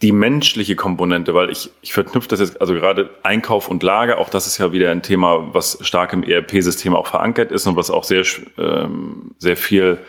Die 0.01 0.11
menschliche 0.11 0.75
Komponente, 0.75 1.33
weil 1.33 1.49
ich, 1.51 1.69
ich 1.81 1.93
verknüpfe 1.93 2.29
das 2.29 2.39
jetzt, 2.39 2.59
also 2.59 2.73
gerade 2.73 3.09
Einkauf 3.23 3.67
und 3.67 3.83
Lager, 3.83 4.17
auch 4.17 4.29
das 4.29 4.47
ist 4.47 4.57
ja 4.57 4.71
wieder 4.71 4.91
ein 4.91 5.03
Thema, 5.03 5.53
was 5.53 5.77
stark 5.81 6.13
im 6.13 6.23
ERP-System 6.23 6.95
auch 6.95 7.07
verankert 7.07 7.51
ist 7.51 7.67
und 7.67 7.75
was 7.75 7.91
auch 7.91 8.03
sehr, 8.03 8.23
ähm, 8.57 9.35
sehr 9.37 9.57
viel 9.57 9.99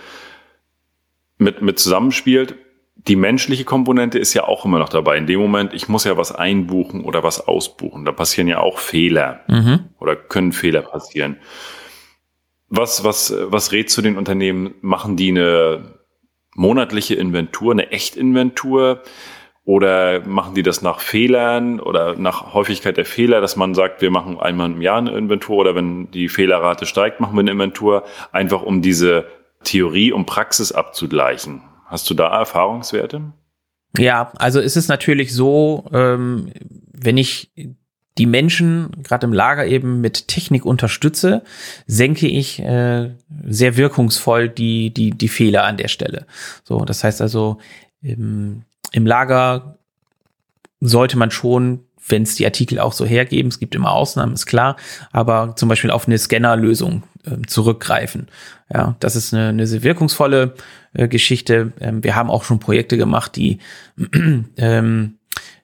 mit, 1.38 1.60
mit 1.60 1.78
zusammenspielt 1.78 2.54
die 3.08 3.16
menschliche 3.16 3.64
Komponente 3.64 4.18
ist 4.18 4.34
ja 4.34 4.44
auch 4.44 4.64
immer 4.64 4.78
noch 4.78 4.88
dabei. 4.88 5.16
In 5.16 5.26
dem 5.26 5.40
Moment, 5.40 5.74
ich 5.74 5.88
muss 5.88 6.04
ja 6.04 6.16
was 6.16 6.32
einbuchen 6.32 7.04
oder 7.04 7.22
was 7.22 7.46
ausbuchen. 7.46 8.04
Da 8.04 8.12
passieren 8.12 8.48
ja 8.48 8.60
auch 8.60 8.78
Fehler 8.78 9.40
mhm. 9.48 9.88
oder 9.98 10.14
können 10.14 10.52
Fehler 10.52 10.82
passieren. 10.82 11.38
Was, 12.68 13.02
was, 13.04 13.34
was 13.36 13.72
rätst 13.72 13.96
du 13.96 14.02
den 14.02 14.16
Unternehmen? 14.16 14.74
Machen 14.82 15.16
die 15.16 15.30
eine 15.30 15.98
monatliche 16.54 17.14
Inventur, 17.14 17.72
eine 17.72 17.90
Echtinventur? 17.90 19.02
Oder 19.64 20.26
machen 20.26 20.54
die 20.54 20.64
das 20.64 20.82
nach 20.82 21.00
Fehlern 21.00 21.78
oder 21.78 22.16
nach 22.16 22.52
Häufigkeit 22.52 22.96
der 22.96 23.04
Fehler, 23.04 23.40
dass 23.40 23.54
man 23.54 23.74
sagt, 23.74 24.02
wir 24.02 24.10
machen 24.10 24.40
einmal 24.40 24.70
im 24.70 24.82
Jahr 24.82 24.98
eine 24.98 25.16
Inventur 25.16 25.58
oder 25.58 25.76
wenn 25.76 26.10
die 26.10 26.28
Fehlerrate 26.28 26.84
steigt, 26.84 27.20
machen 27.20 27.34
wir 27.34 27.40
eine 27.40 27.52
Inventur, 27.52 28.04
einfach 28.32 28.62
um 28.62 28.82
diese 28.82 29.26
Theorie 29.62 30.10
und 30.10 30.26
Praxis 30.26 30.72
abzugleichen. 30.72 31.62
Hast 31.86 32.10
du 32.10 32.14
da 32.14 32.28
Erfahrungswerte? 32.36 33.32
Ja, 33.96 34.32
also 34.36 34.58
ist 34.58 34.76
es 34.76 34.88
natürlich 34.88 35.32
so, 35.32 35.84
ähm, 35.92 36.50
wenn 36.92 37.16
ich 37.16 37.52
die 38.18 38.26
Menschen 38.26 38.90
gerade 39.02 39.26
im 39.26 39.32
Lager 39.32 39.66
eben 39.66 40.00
mit 40.00 40.28
Technik 40.28 40.66
unterstütze, 40.66 41.42
senke 41.86 42.26
ich 42.26 42.58
äh, 42.60 43.10
sehr 43.46 43.76
wirkungsvoll 43.76 44.48
die, 44.48 44.92
die, 44.92 45.10
die 45.10 45.28
Fehler 45.28 45.64
an 45.64 45.76
der 45.76 45.88
Stelle. 45.88 46.26
So, 46.64 46.84
das 46.84 47.04
heißt 47.04 47.22
also, 47.22 47.58
im, 48.02 48.64
im 48.90 49.06
Lager 49.06 49.78
sollte 50.80 51.16
man 51.16 51.30
schon 51.30 51.84
wenn 52.08 52.22
es 52.22 52.34
die 52.34 52.44
Artikel 52.44 52.78
auch 52.78 52.92
so 52.92 53.04
hergeben, 53.04 53.48
es 53.48 53.58
gibt 53.58 53.74
immer 53.74 53.92
Ausnahmen, 53.92 54.34
ist 54.34 54.46
klar, 54.46 54.76
aber 55.12 55.54
zum 55.56 55.68
Beispiel 55.68 55.90
auf 55.90 56.06
eine 56.06 56.18
Scannerlösung 56.18 57.04
äh, 57.24 57.46
zurückgreifen. 57.46 58.28
Ja, 58.72 58.96
das 59.00 59.16
ist 59.16 59.32
eine, 59.32 59.48
eine 59.48 59.66
sehr 59.66 59.82
wirkungsvolle 59.82 60.54
äh, 60.94 61.08
Geschichte. 61.08 61.72
Ähm, 61.80 62.02
wir 62.02 62.16
haben 62.16 62.30
auch 62.30 62.44
schon 62.44 62.58
Projekte 62.58 62.96
gemacht, 62.96 63.36
die 63.36 63.58
ähm, 64.56 65.18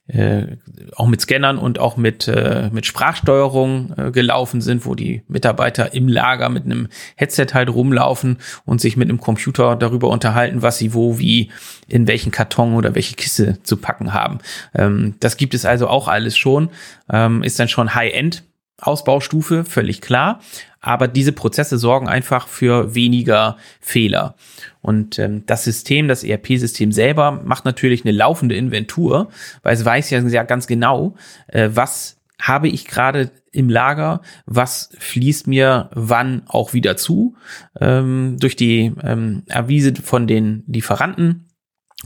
äh, 0.08 0.56
auch 0.96 1.06
mit 1.06 1.20
Scannern 1.20 1.58
und 1.58 1.78
auch 1.78 1.96
mit, 1.96 2.28
äh, 2.28 2.70
mit 2.72 2.86
Sprachsteuerung 2.86 3.92
äh, 3.96 4.10
gelaufen 4.10 4.60
sind, 4.60 4.86
wo 4.86 4.94
die 4.94 5.22
Mitarbeiter 5.28 5.92
im 5.92 6.08
Lager 6.08 6.48
mit 6.48 6.64
einem 6.64 6.88
Headset 7.16 7.48
halt 7.52 7.68
rumlaufen 7.68 8.38
und 8.64 8.80
sich 8.80 8.96
mit 8.96 9.08
einem 9.08 9.20
Computer 9.20 9.76
darüber 9.76 10.08
unterhalten, 10.08 10.62
was 10.62 10.78
sie 10.78 10.94
wo, 10.94 11.18
wie, 11.18 11.50
in 11.88 12.06
welchen 12.06 12.32
Karton 12.32 12.74
oder 12.74 12.94
welche 12.94 13.16
Kiste 13.16 13.62
zu 13.62 13.76
packen 13.76 14.14
haben. 14.14 14.38
Ähm, 14.74 15.14
das 15.20 15.36
gibt 15.36 15.52
es 15.52 15.66
also 15.66 15.88
auch 15.88 16.08
alles 16.08 16.36
schon, 16.36 16.70
ähm, 17.10 17.42
ist 17.42 17.60
dann 17.60 17.68
schon 17.68 17.94
High-End. 17.94 18.44
Ausbaustufe, 18.78 19.64
völlig 19.64 20.00
klar. 20.00 20.40
Aber 20.80 21.08
diese 21.08 21.32
Prozesse 21.32 21.76
sorgen 21.76 22.08
einfach 22.08 22.47
für 22.47 22.94
weniger 22.94 23.56
Fehler. 23.80 24.37
Und 24.80 25.18
ähm, 25.18 25.44
das 25.47 25.64
System, 25.64 26.06
das 26.06 26.23
ERP-System 26.23 26.92
selber, 26.92 27.42
macht 27.44 27.64
natürlich 27.64 28.04
eine 28.04 28.12
laufende 28.12 28.54
Inventur, 28.54 29.28
weil 29.62 29.75
es 29.75 29.85
weiß 29.85 30.11
ja, 30.11 30.20
ja 30.20 30.44
ganz 30.44 30.66
genau, 30.66 31.16
äh, 31.49 31.70
was 31.73 32.16
habe 32.40 32.68
ich 32.68 32.87
gerade 32.87 33.32
im 33.50 33.68
Lager, 33.68 34.20
was 34.47 34.90
fließt 34.99 35.49
mir 35.49 35.90
wann 35.92 36.42
auch 36.47 36.73
wieder 36.73 36.97
zu, 36.97 37.35
ähm, 37.80 38.37
durch 38.38 38.54
die 38.54 38.92
ähm, 39.02 39.42
Avise 39.49 39.94
von 39.97 40.28
den 40.28 40.62
Lieferanten 40.68 41.47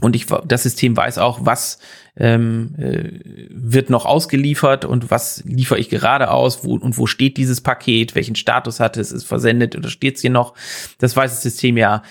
und 0.01 0.15
ich, 0.15 0.25
das 0.45 0.63
System 0.63 0.97
weiß 0.97 1.19
auch, 1.19 1.39
was 1.43 1.77
ähm, 2.15 2.75
äh, 2.77 3.47
wird 3.49 3.89
noch 3.89 4.05
ausgeliefert 4.05 4.85
und 4.85 5.11
was 5.11 5.43
liefere 5.45 5.79
ich 5.79 5.89
gerade 5.89 6.31
aus 6.31 6.63
wo, 6.63 6.75
und 6.75 6.97
wo 6.97 7.05
steht 7.05 7.37
dieses 7.37 7.61
Paket, 7.61 8.15
welchen 8.15 8.35
Status 8.35 8.79
hat 8.79 8.97
es, 8.97 9.11
ist 9.11 9.25
versendet 9.25 9.75
oder 9.75 9.89
steht 9.89 10.15
es 10.15 10.21
hier 10.21 10.31
noch. 10.31 10.55
Das 10.97 11.15
weiß 11.15 11.31
das 11.31 11.43
System 11.43 11.77
ja 11.77 12.01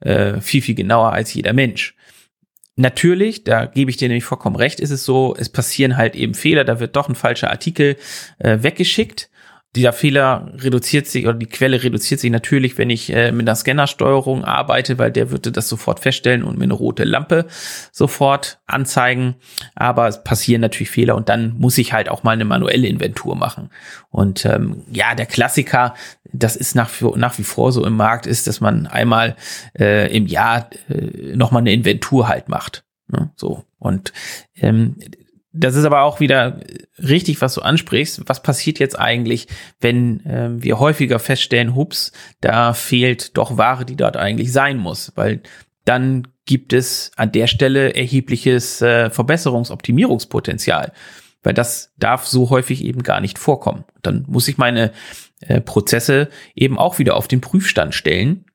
äh, 0.00 0.40
viel, 0.40 0.62
viel 0.62 0.76
genauer 0.76 1.12
als 1.12 1.34
jeder 1.34 1.52
Mensch. 1.52 1.96
Natürlich, 2.76 3.44
da 3.44 3.66
gebe 3.66 3.90
ich 3.90 3.96
dir 3.96 4.08
nämlich 4.08 4.24
vollkommen 4.24 4.56
recht, 4.56 4.80
ist 4.80 4.90
es 4.90 5.04
so, 5.04 5.34
es 5.36 5.48
passieren 5.48 5.96
halt 5.96 6.14
eben 6.14 6.34
Fehler, 6.34 6.64
da 6.64 6.80
wird 6.80 6.96
doch 6.96 7.08
ein 7.08 7.14
falscher 7.14 7.50
Artikel 7.50 7.96
äh, 8.38 8.58
weggeschickt 8.62 9.28
dieser 9.74 9.94
Fehler 9.94 10.52
reduziert 10.58 11.06
sich 11.06 11.26
oder 11.26 11.38
die 11.38 11.46
Quelle 11.46 11.82
reduziert 11.82 12.20
sich 12.20 12.30
natürlich, 12.30 12.76
wenn 12.76 12.90
ich 12.90 13.10
äh, 13.10 13.32
mit 13.32 13.48
einer 13.48 13.56
Scannersteuerung 13.56 14.44
arbeite, 14.44 14.98
weil 14.98 15.10
der 15.10 15.30
würde 15.30 15.50
das 15.50 15.68
sofort 15.68 16.00
feststellen 16.00 16.42
und 16.42 16.58
mir 16.58 16.64
eine 16.64 16.74
rote 16.74 17.04
Lampe 17.04 17.46
sofort 17.90 18.60
anzeigen. 18.66 19.36
Aber 19.74 20.08
es 20.08 20.22
passieren 20.22 20.60
natürlich 20.60 20.90
Fehler 20.90 21.16
und 21.16 21.30
dann 21.30 21.54
muss 21.58 21.78
ich 21.78 21.94
halt 21.94 22.10
auch 22.10 22.22
mal 22.22 22.32
eine 22.32 22.44
manuelle 22.44 22.86
Inventur 22.86 23.34
machen. 23.34 23.70
Und 24.10 24.44
ähm, 24.44 24.82
ja, 24.92 25.14
der 25.14 25.26
Klassiker, 25.26 25.94
das 26.30 26.54
ist 26.54 26.74
nach, 26.74 26.90
nach 27.16 27.38
wie 27.38 27.44
vor 27.44 27.72
so 27.72 27.86
im 27.86 27.96
Markt, 27.96 28.26
ist, 28.26 28.46
dass 28.46 28.60
man 28.60 28.86
einmal 28.86 29.36
äh, 29.78 30.14
im 30.14 30.26
Jahr 30.26 30.68
äh, 30.90 31.34
nochmal 31.34 31.62
eine 31.62 31.72
Inventur 31.72 32.28
halt 32.28 32.50
macht. 32.50 32.84
Ne? 33.08 33.30
So. 33.36 33.64
Und 33.78 34.12
ähm, 34.56 34.96
das 35.52 35.74
ist 35.74 35.84
aber 35.84 36.02
auch 36.02 36.20
wieder 36.20 36.60
richtig, 36.98 37.40
was 37.40 37.54
du 37.54 37.60
ansprichst. 37.60 38.22
Was 38.26 38.42
passiert 38.42 38.78
jetzt 38.78 38.98
eigentlich, 38.98 39.48
wenn 39.80 40.22
ähm, 40.26 40.62
wir 40.62 40.78
häufiger 40.78 41.18
feststellen, 41.18 41.74
hups, 41.74 42.12
da 42.40 42.72
fehlt 42.72 43.36
doch 43.36 43.58
Ware, 43.58 43.84
die 43.84 43.96
dort 43.96 44.16
eigentlich 44.16 44.52
sein 44.52 44.78
muss, 44.78 45.12
weil 45.14 45.42
dann 45.84 46.28
gibt 46.46 46.72
es 46.72 47.12
an 47.16 47.32
der 47.32 47.46
Stelle 47.46 47.94
erhebliches 47.94 48.80
äh, 48.82 49.10
Verbesserungsoptimierungspotenzial, 49.10 50.92
weil 51.42 51.54
das 51.54 51.92
darf 51.98 52.26
so 52.26 52.50
häufig 52.50 52.84
eben 52.84 53.02
gar 53.02 53.20
nicht 53.20 53.38
vorkommen. 53.38 53.84
Dann 54.02 54.24
muss 54.28 54.48
ich 54.48 54.58
meine 54.58 54.92
äh, 55.40 55.60
Prozesse 55.60 56.28
eben 56.54 56.78
auch 56.78 56.98
wieder 56.98 57.16
auf 57.16 57.28
den 57.28 57.40
Prüfstand 57.40 57.94
stellen 57.94 58.46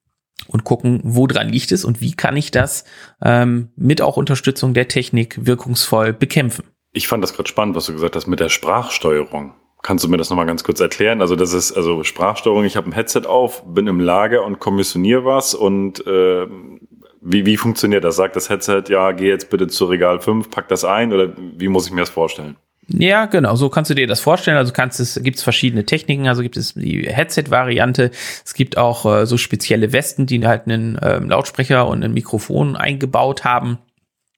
und 0.48 0.64
gucken, 0.64 1.02
wo 1.04 1.28
dran 1.28 1.50
liegt 1.50 1.72
es 1.72 1.86
und 1.86 2.02
wie 2.02 2.14
kann 2.14 2.38
ich 2.38 2.52
das 2.52 2.86
ähm, 3.22 3.70
mit 3.76 4.02
auch 4.02 4.18
Unterstützung 4.18 4.74
der 4.74 4.88
Technik 4.88 5.46
wirkungsvoll 5.46 6.14
bekämpfen. 6.14 6.64
Ich 6.98 7.08
fand 7.08 7.24
das 7.24 7.34
gerade 7.36 7.48
spannend, 7.48 7.76
was 7.76 7.86
du 7.86 7.94
gesagt 7.94 8.16
hast 8.16 8.26
mit 8.26 8.40
der 8.40 8.50
Sprachsteuerung. 8.50 9.54
Kannst 9.84 10.04
du 10.04 10.10
mir 10.10 10.18
das 10.18 10.32
nochmal 10.32 10.48
ganz 10.48 10.64
kurz 10.64 10.80
erklären? 10.80 11.22
Also 11.22 11.36
das 11.36 11.54
ist 11.54 11.72
also 11.74 12.04
Sprachsteuerung, 12.04 12.66
ich 12.66 12.76
habe 12.76 12.90
ein 12.90 12.92
Headset 12.92 13.28
auf, 13.28 13.64
bin 13.68 13.86
im 13.86 14.00
Lager 14.00 14.44
und 14.44 14.58
kommissioniere 14.58 15.24
was 15.24 15.54
und 15.54 16.06
äh, 16.08 16.48
wie, 17.22 17.46
wie 17.46 17.56
funktioniert 17.56 18.04
das? 18.04 18.16
Sagt 18.16 18.36
das 18.36 18.50
Headset, 18.50 18.86
ja, 18.90 19.12
geh 19.12 19.28
jetzt 19.28 19.52
bitte 19.52 19.68
zu 19.68 19.86
Regal 19.86 20.20
5, 20.20 20.50
pack 20.50 20.70
das 20.70 20.86
ein 20.86 21.14
oder 21.14 21.34
wie 21.38 21.68
muss 21.68 21.86
ich 21.86 21.94
mir 21.94 22.00
das 22.00 22.10
vorstellen? 22.10 22.56
Ja, 22.88 23.28
genau, 23.28 23.56
so 23.56 23.70
kannst 23.70 23.92
du 23.92 23.96
dir 23.96 24.08
das 24.08 24.20
vorstellen. 24.20 24.58
Also 24.58 24.74
kannst 24.74 25.00
es, 25.00 25.22
gibt 25.22 25.38
es 25.38 25.44
verschiedene 25.44 25.86
Techniken, 25.86 26.28
also 26.28 26.42
gibt 26.42 26.58
es 26.58 26.74
die 26.74 27.08
Headset-Variante, 27.08 28.10
es 28.44 28.56
gibt 28.56 28.80
auch 28.80 29.06
äh, 29.06 29.28
so 29.28 29.38
spezielle 29.38 29.94
Westen, 29.94 30.26
die 30.26 30.48
halt 30.48 30.64
einen 30.66 30.98
ähm, 31.04 31.30
Lautsprecher 31.30 31.88
und 31.88 32.04
ein 32.04 32.14
Mikrofon 32.14 32.76
eingebaut 32.76 33.44
haben 33.44 33.78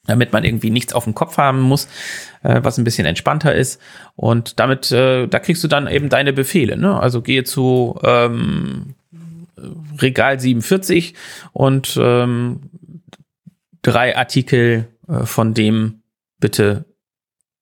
damit 0.09 0.33
man 0.33 0.43
irgendwie 0.43 0.69
nichts 0.69 0.93
auf 0.93 1.05
dem 1.05 1.15
Kopf 1.15 1.37
haben 1.37 1.61
muss, 1.61 1.87
äh, 2.43 2.59
was 2.63 2.77
ein 2.77 2.83
bisschen 2.83 3.05
entspannter 3.05 3.53
ist. 3.53 3.81
Und 4.15 4.59
damit, 4.59 4.91
äh, 4.91 5.27
da 5.27 5.39
kriegst 5.39 5.63
du 5.63 5.67
dann 5.67 5.87
eben 5.87 6.09
deine 6.09 6.33
Befehle. 6.33 6.77
Ne? 6.77 6.99
Also 6.99 7.21
gehe 7.21 7.43
zu 7.43 7.99
ähm, 8.03 8.95
Regal 10.01 10.39
47 10.39 11.13
und 11.53 11.97
ähm, 12.01 12.61
drei 13.81 14.17
Artikel 14.17 14.87
äh, 15.07 15.25
von 15.25 15.53
dem 15.53 16.01
bitte 16.39 16.85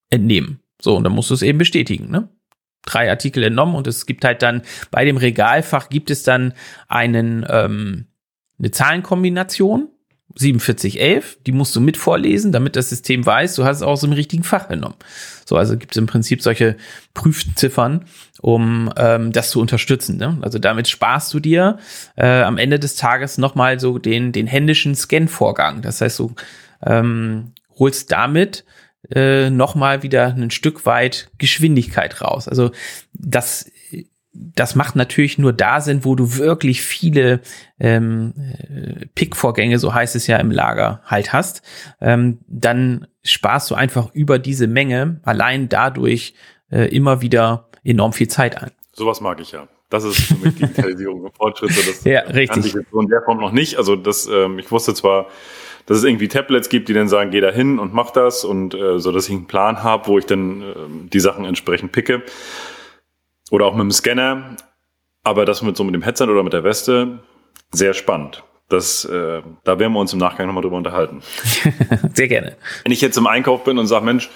entnehmen. 0.09 0.59
So, 0.81 0.95
und 0.95 1.03
dann 1.03 1.13
musst 1.13 1.29
du 1.29 1.33
es 1.33 1.41
eben 1.41 1.57
bestätigen. 1.57 2.09
Ne? 2.11 2.29
Drei 2.85 3.09
Artikel 3.09 3.43
entnommen 3.43 3.75
und 3.75 3.87
es 3.87 4.05
gibt 4.05 4.23
halt 4.23 4.41
dann 4.41 4.61
bei 4.91 5.03
dem 5.05 5.17
Regalfach 5.17 5.89
gibt 5.89 6.09
es 6.09 6.23
dann 6.23 6.53
einen 6.87 7.45
ähm, 7.49 8.05
eine 8.59 8.71
Zahlenkombination 8.71 9.89
4711, 10.35 11.37
die 11.45 11.51
musst 11.51 11.75
du 11.75 11.81
mit 11.81 11.97
vorlesen, 11.97 12.51
damit 12.51 12.75
das 12.75 12.89
System 12.89 13.25
weiß, 13.25 13.55
du 13.55 13.65
hast 13.65 13.77
es 13.77 13.83
aus 13.83 14.01
dem 14.01 14.11
richtigen 14.11 14.43
Fach 14.43 14.67
genommen. 14.67 14.95
So, 15.45 15.55
also 15.55 15.77
gibt 15.77 15.93
es 15.93 15.97
im 15.97 16.05
Prinzip 16.05 16.41
solche 16.41 16.75
Prüfziffern, 17.13 18.05
um 18.41 18.91
ähm, 18.97 19.31
das 19.31 19.49
zu 19.49 19.61
unterstützen. 19.61 20.17
Ne? 20.17 20.37
Also 20.41 20.59
damit 20.59 20.87
sparst 20.87 21.33
du 21.33 21.39
dir 21.39 21.77
äh, 22.15 22.41
am 22.41 22.57
Ende 22.57 22.77
des 22.79 22.95
Tages 22.95 23.37
nochmal 23.37 23.79
so 23.79 23.97
den, 23.97 24.31
den 24.31 24.47
händischen 24.47 24.95
Scan-Vorgang. 24.95 25.81
Das 25.81 26.01
heißt, 26.01 26.19
du 26.19 26.35
ähm, 26.85 27.53
holst 27.79 28.11
damit 28.11 28.65
äh, 29.09 29.49
nochmal 29.49 30.03
wieder 30.03 30.27
ein 30.27 30.51
Stück 30.51 30.85
weit 30.85 31.29
Geschwindigkeit 31.37 32.21
raus. 32.21 32.47
Also 32.47 32.71
das 33.13 33.71
das 34.39 34.75
macht 34.75 34.95
natürlich 34.95 35.37
nur 35.37 35.53
da 35.53 35.81
Sinn, 35.81 36.05
wo 36.05 36.15
du 36.15 36.37
wirklich 36.37 36.81
viele 36.81 37.41
ähm, 37.79 38.33
äh, 38.37 39.05
Pick-Vorgänge, 39.15 39.79
so 39.79 39.93
heißt 39.93 40.15
es 40.15 40.27
ja 40.27 40.37
im 40.37 40.51
Lager, 40.51 41.01
halt 41.05 41.33
hast. 41.33 41.61
Ähm, 42.01 42.39
dann 42.47 43.07
sparst 43.23 43.71
du 43.71 43.75
einfach 43.75 44.13
über 44.13 44.39
diese 44.39 44.67
Menge 44.67 45.19
allein 45.23 45.69
dadurch 45.69 46.35
äh, 46.71 46.93
immer 46.95 47.21
wieder 47.21 47.69
enorm 47.83 48.13
viel 48.13 48.27
Zeit 48.27 48.61
ein. 48.61 48.71
Sowas 48.93 49.21
mag 49.21 49.39
ich 49.39 49.51
ja. 49.51 49.67
Das 49.89 50.03
ist 50.03 50.19
für 50.19 50.35
mich 50.35 50.55
Digitalisierung 50.59 51.21
und 51.21 51.35
Fortschritte. 51.35 51.75
Das 51.75 52.03
ja, 52.03 52.21
richtig. 52.21 52.65
Ich 52.65 52.85
so 52.91 53.01
in 53.01 53.07
der 53.07 53.21
Form 53.23 53.39
noch 53.39 53.51
nicht. 53.51 53.77
Also 53.77 53.95
das, 53.95 54.27
ähm, 54.27 54.59
ich 54.59 54.71
wusste 54.71 54.93
zwar, 54.93 55.27
dass 55.85 55.97
es 55.97 56.03
irgendwie 56.03 56.27
Tablets 56.27 56.69
gibt, 56.69 56.89
die 56.89 56.93
dann 56.93 57.07
sagen, 57.07 57.31
geh 57.31 57.39
da 57.39 57.49
hin 57.49 57.79
und 57.79 57.93
mach 57.93 58.11
das 58.11 58.43
und 58.43 58.73
äh, 58.73 58.99
so, 58.99 59.11
dass 59.11 59.29
ich 59.29 59.35
einen 59.35 59.47
Plan 59.47 59.83
habe, 59.83 60.07
wo 60.07 60.19
ich 60.19 60.25
dann 60.25 60.61
äh, 60.61 60.75
die 61.13 61.19
Sachen 61.19 61.45
entsprechend 61.45 61.93
picke. 61.93 62.23
Oder 63.51 63.65
auch 63.65 63.73
mit 63.73 63.81
dem 63.81 63.91
Scanner. 63.91 64.55
Aber 65.23 65.45
das 65.45 65.61
mit 65.61 65.75
so 65.75 65.83
mit 65.83 65.93
dem 65.93 66.03
Headset 66.03 66.23
oder 66.25 66.43
mit 66.43 66.53
der 66.53 66.63
Weste, 66.63 67.19
sehr 67.71 67.93
spannend. 67.93 68.43
Das, 68.69 69.05
äh, 69.05 69.41
da 69.63 69.79
werden 69.79 69.93
wir 69.93 69.99
uns 69.99 70.13
im 70.13 70.19
Nachgang 70.19 70.47
nochmal 70.47 70.63
drüber 70.63 70.77
unterhalten. 70.77 71.21
sehr 72.13 72.27
gerne. 72.27 72.57
Wenn 72.83 72.91
ich 72.91 73.01
jetzt 73.01 73.17
im 73.17 73.27
Einkauf 73.27 73.63
bin 73.63 73.77
und 73.77 73.87
sage, 73.87 74.05
Mensch, 74.05 74.29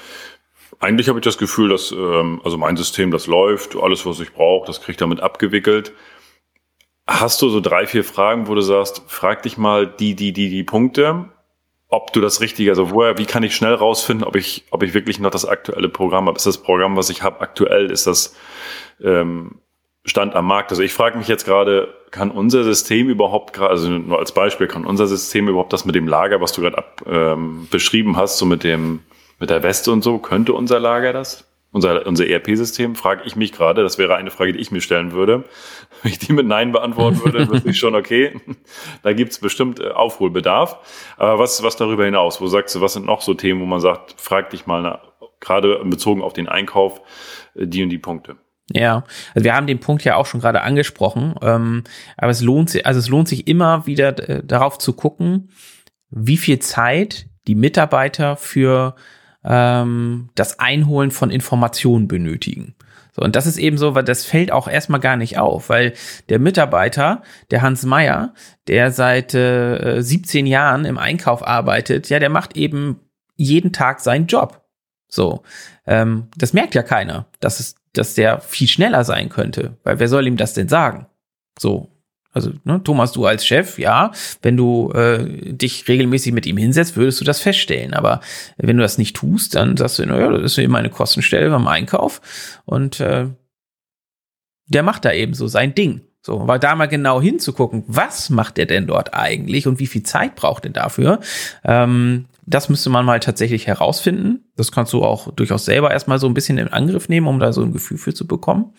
eigentlich 0.80 1.10
habe 1.10 1.20
ich 1.20 1.26
das 1.26 1.38
Gefühl, 1.38 1.70
dass 1.70 1.92
ähm, 1.92 2.42
also 2.44 2.58
mein 2.58 2.78
System, 2.78 3.12
das 3.12 3.28
läuft, 3.28 3.76
alles, 3.76 4.06
was 4.06 4.20
ich 4.20 4.34
brauche, 4.34 4.68
das 4.68 4.80
kriege 4.80 4.92
ich 4.92 4.98
damit 4.98 5.20
abgewickelt. 5.20 5.94
Hast 7.08 7.42
du 7.42 7.50
so 7.50 7.60
drei, 7.60 7.88
vier 7.88 8.04
Fragen, 8.04 8.48
wo 8.48 8.56
du 8.56 8.62
sagst, 8.62 9.04
frag 9.08 9.44
dich 9.44 9.58
mal 9.58 9.86
die, 9.86 10.16
die, 10.16 10.32
die, 10.32 10.50
die 10.50 10.64
Punkte, 10.64 11.30
ob 11.92 12.14
du 12.14 12.22
das 12.22 12.42
Richtige, 12.42 12.72
also 12.72 12.90
woher, 12.90 13.18
wie 13.18 13.26
kann 13.26 13.44
ich 13.44 13.56
schnell 13.56 13.76
rausfinden, 13.76 14.26
ob 14.26 14.36
ich, 14.36 14.64
ob 14.72 14.82
ich 14.82 14.94
wirklich 14.94 15.20
noch 15.20 15.30
das 15.30 15.46
aktuelle 15.46 15.90
Programm 15.90 16.28
habe? 16.28 16.38
Ist 16.38 16.48
das 16.48 16.58
Programm, 16.58 16.96
was 16.96 17.10
ich 17.10 17.22
habe, 17.22 17.42
aktuell? 17.42 17.92
Ist 17.92 18.08
das 18.08 18.36
ähm, 19.04 19.60
Stand 20.04 20.36
am 20.36 20.48
Markt. 20.48 20.72
Also 20.72 20.82
ich 20.82 20.94
frage 20.94 21.18
mich 21.18 21.28
jetzt 21.28 21.46
gerade, 21.46 21.94
kann 22.10 22.32
unser 22.32 22.64
System 22.64 23.10
überhaupt 23.10 23.54
gerade, 23.54 23.70
also 23.70 23.88
nur 23.88 24.18
als 24.18 24.32
Beispiel, 24.32 24.68
kann 24.68 24.86
unser 24.86 25.06
System 25.06 25.48
überhaupt 25.48 25.74
das 25.74 25.86
mit 25.86 25.94
dem 25.94 26.08
Lager, 26.08 26.42
was 26.42 26.54
du 26.54 26.62
gerade 26.62 26.84
ähm, 27.06 27.68
beschrieben 27.70 28.18
hast, 28.18 28.38
so 28.38 28.46
mit 28.46 28.64
dem, 28.64 29.02
mit 29.40 29.52
der 29.52 29.62
Weste 29.62 29.92
und 29.92 30.04
so, 30.04 30.18
könnte 30.18 30.54
unser 30.54 30.80
Lager 30.80 31.14
das? 31.14 31.48
Unser, 31.74 32.06
unser 32.06 32.28
ERP-System, 32.28 32.96
frage 32.96 33.22
ich 33.26 33.36
mich 33.36 33.54
gerade, 33.54 33.84
das 33.84 33.98
wäre 33.98 34.16
eine 34.16 34.32
Frage, 34.32 34.54
die 34.54 34.60
ich 34.60 34.72
mir 34.72 34.82
stellen 34.82 35.14
würde. 35.14 35.46
Wenn 36.04 36.12
ich 36.12 36.20
die 36.20 36.34
mit 36.34 36.48
Nein 36.48 36.72
beantworten 36.72 37.24
würde, 37.24 37.48
wüsste 37.50 37.70
ich 37.70 37.78
schon, 37.78 37.96
okay, 37.96 38.40
da 39.04 39.14
gibt's 39.14 39.40
bestimmt 39.40 39.80
äh, 39.80 39.90
Aufholbedarf. 39.90 41.14
Aber 41.18 41.40
was, 41.40 41.62
was 41.64 41.76
darüber 41.76 42.06
hinaus? 42.06 42.42
Wo 42.42 42.48
sagst 42.48 42.76
du, 42.76 42.82
was 42.82 42.94
sind 42.94 43.06
noch 43.06 43.22
so 43.22 43.34
Themen, 43.34 43.62
wo 43.62 43.66
man 43.66 43.80
sagt, 43.80 44.16
frag 44.18 44.50
dich 44.50 44.66
mal, 44.66 44.82
nach, 44.82 45.00
gerade 45.40 45.82
bezogen 45.86 46.22
auf 46.22 46.34
den 46.34 46.48
Einkauf, 46.48 47.02
äh, 47.56 47.68
die 47.68 47.84
und 47.84 47.90
die 47.90 48.00
Punkte? 48.00 48.38
Ja, 48.74 49.04
also 49.36 49.44
wir 49.44 49.56
haben 49.56 49.68
den 49.68 49.80
Punkt 49.80 50.04
ja 50.04 50.16
auch 50.16 50.26
schon 50.26 50.40
gerade 50.40 50.62
angesprochen, 50.62 51.36
ähm, 51.42 51.84
aber 52.18 52.32
es 52.32 52.42
lohnt 52.42 52.70
sich, 52.70 52.86
also 52.86 53.00
es 53.00 53.10
lohnt 53.10 53.28
sich 53.28 53.48
immer 53.48 53.86
wieder 53.86 54.30
äh, 54.30 54.44
darauf 54.46 54.78
zu 54.78 54.94
gucken, 54.94 55.50
wie 56.10 56.38
viel 56.38 56.60
Zeit 56.60 57.28
die 57.48 57.56
Mitarbeiter 57.56 58.38
für 58.38 58.96
ähm, 59.44 60.30
das 60.36 60.60
Einholen 60.60 61.12
von 61.12 61.32
Informationen 61.32 62.08
benötigen. 62.08 62.76
So, 63.12 63.22
und 63.22 63.36
das 63.36 63.46
ist 63.46 63.58
eben 63.58 63.78
so, 63.78 63.94
weil 63.94 64.04
das 64.04 64.26
fällt 64.26 64.52
auch 64.52 64.68
erstmal 64.68 65.00
gar 65.02 65.18
nicht 65.18 65.38
auf, 65.38 65.70
weil 65.70 65.94
der 66.30 66.40
Mitarbeiter, 66.40 67.24
der 67.52 67.62
Hans 67.62 67.84
Meyer, 67.84 68.34
der 68.68 68.92
seit 68.92 69.34
äh, 69.34 70.02
17 70.02 70.46
Jahren 70.46 70.86
im 70.86 70.98
Einkauf 70.98 71.46
arbeitet, 71.46 72.10
ja, 72.10 72.20
der 72.20 72.30
macht 72.30 72.56
eben 72.56 73.02
jeden 73.36 73.74
Tag 73.74 74.00
seinen 74.00 74.28
Job. 74.28 74.62
So, 75.10 75.44
ähm, 75.86 76.30
das 76.38 76.54
merkt 76.54 76.74
ja 76.74 76.84
keiner, 76.84 77.26
dass 77.42 77.60
es 77.60 77.76
dass 77.94 78.14
der 78.14 78.40
viel 78.40 78.68
schneller 78.68 79.04
sein 79.04 79.30
könnte. 79.30 79.78
Weil 79.84 80.00
wer 80.00 80.08
soll 80.08 80.28
ihm 80.28 80.38
das 80.38 80.54
denn 80.54 80.70
sagen? 80.70 81.08
So. 81.60 81.90
Also, 82.34 82.52
ne, 82.64 82.82
Thomas, 82.84 83.12
du 83.12 83.26
als 83.26 83.46
Chef, 83.46 83.78
ja, 83.78 84.12
wenn 84.42 84.56
du 84.56 84.92
äh, 84.94 85.54
dich 85.54 85.88
regelmäßig 85.88 86.34
mit 86.34 86.46
ihm 86.46 86.58
hinsetzt, 86.58 86.96
würdest 86.96 87.20
du 87.20 87.26
das 87.26 87.42
feststellen. 87.42 87.94
Aber 87.94 88.22
wenn 88.58 88.78
du 88.78 88.84
das 88.84 88.98
nicht 88.98 89.16
tust, 89.16 89.56
dann 89.56 89.76
sagst 89.76 90.00
du, 90.00 90.06
naja, 90.06 90.30
das 90.32 90.54
ist 90.54 90.58
eben 90.58 90.76
eine 90.76 90.90
Kostenstelle 90.90 91.50
beim 91.50 91.68
Einkauf. 91.68 92.22
Und 92.66 93.00
äh, 93.00 93.28
der 94.68 94.84
macht 94.84 95.06
da 95.06 95.12
eben 95.12 95.34
so 95.34 95.48
sein 95.48 95.76
Ding. 95.76 96.02
So, 96.24 96.40
aber 96.40 96.60
da 96.60 96.76
mal 96.76 96.86
genau 96.86 97.20
hinzugucken, 97.20 97.84
was 97.88 98.30
macht 98.30 98.60
er 98.60 98.68
denn 98.68 98.86
dort 98.86 99.16
eigentlich 99.16 99.66
und 99.66 99.80
wie 99.80 99.88
viel 99.88 100.04
Zeit 100.04 100.36
braucht 100.36 100.66
er 100.66 100.72
dafür? 100.72 101.20
Ähm, 101.64 102.26
das 102.46 102.70
müsste 102.70 102.90
man 102.90 103.06
mal 103.06 103.20
tatsächlich 103.20 103.68
herausfinden. 103.68 104.46
Das 104.56 104.72
kannst 104.72 104.94
du 104.94 105.04
auch 105.04 105.32
durchaus 105.32 105.66
selber 105.66 105.92
erstmal 105.92 106.20
so 106.20 106.28
ein 106.28 106.34
bisschen 106.34 106.58
in 106.58 106.70
Angriff 106.70 107.08
nehmen, 107.08 107.28
um 107.28 107.40
da 107.40 107.54
so 107.54 107.62
ein 107.62 107.72
Gefühl 107.72 107.98
für 107.98 108.14
zu 108.14 108.26
bekommen. 108.26 108.74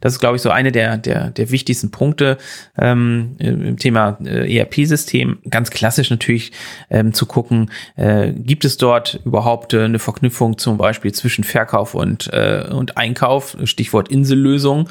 Das 0.00 0.12
ist, 0.12 0.20
glaube 0.20 0.36
ich, 0.36 0.42
so 0.42 0.50
eine 0.50 0.70
der, 0.70 0.96
der, 0.96 1.30
der 1.30 1.50
wichtigsten 1.50 1.90
Punkte 1.90 2.38
ähm, 2.78 3.34
im 3.38 3.76
Thema 3.76 4.18
äh, 4.24 4.56
ERP-System. 4.56 5.38
Ganz 5.50 5.70
klassisch 5.70 6.10
natürlich 6.10 6.52
ähm, 6.88 7.12
zu 7.12 7.26
gucken, 7.26 7.70
äh, 7.96 8.32
gibt 8.32 8.64
es 8.64 8.76
dort 8.76 9.20
überhaupt 9.24 9.74
äh, 9.74 9.82
eine 9.82 9.98
Verknüpfung 9.98 10.58
zum 10.58 10.78
Beispiel 10.78 11.12
zwischen 11.12 11.42
Verkauf 11.42 11.94
und, 11.94 12.32
äh, 12.32 12.68
und 12.70 12.96
Einkauf, 12.96 13.56
Stichwort 13.64 14.08
Insellösung. 14.08 14.88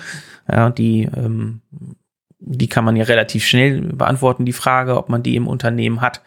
Ja, 0.51 0.69
die, 0.69 1.03
ähm, 1.15 1.61
die 2.39 2.67
kann 2.67 2.83
man 2.83 2.97
ja 2.97 3.05
relativ 3.05 3.45
schnell 3.45 3.79
beantworten, 3.81 4.43
die 4.43 4.51
Frage, 4.51 4.97
ob 4.97 5.07
man 5.07 5.23
die 5.23 5.37
im 5.37 5.47
Unternehmen 5.47 6.01
hat 6.01 6.21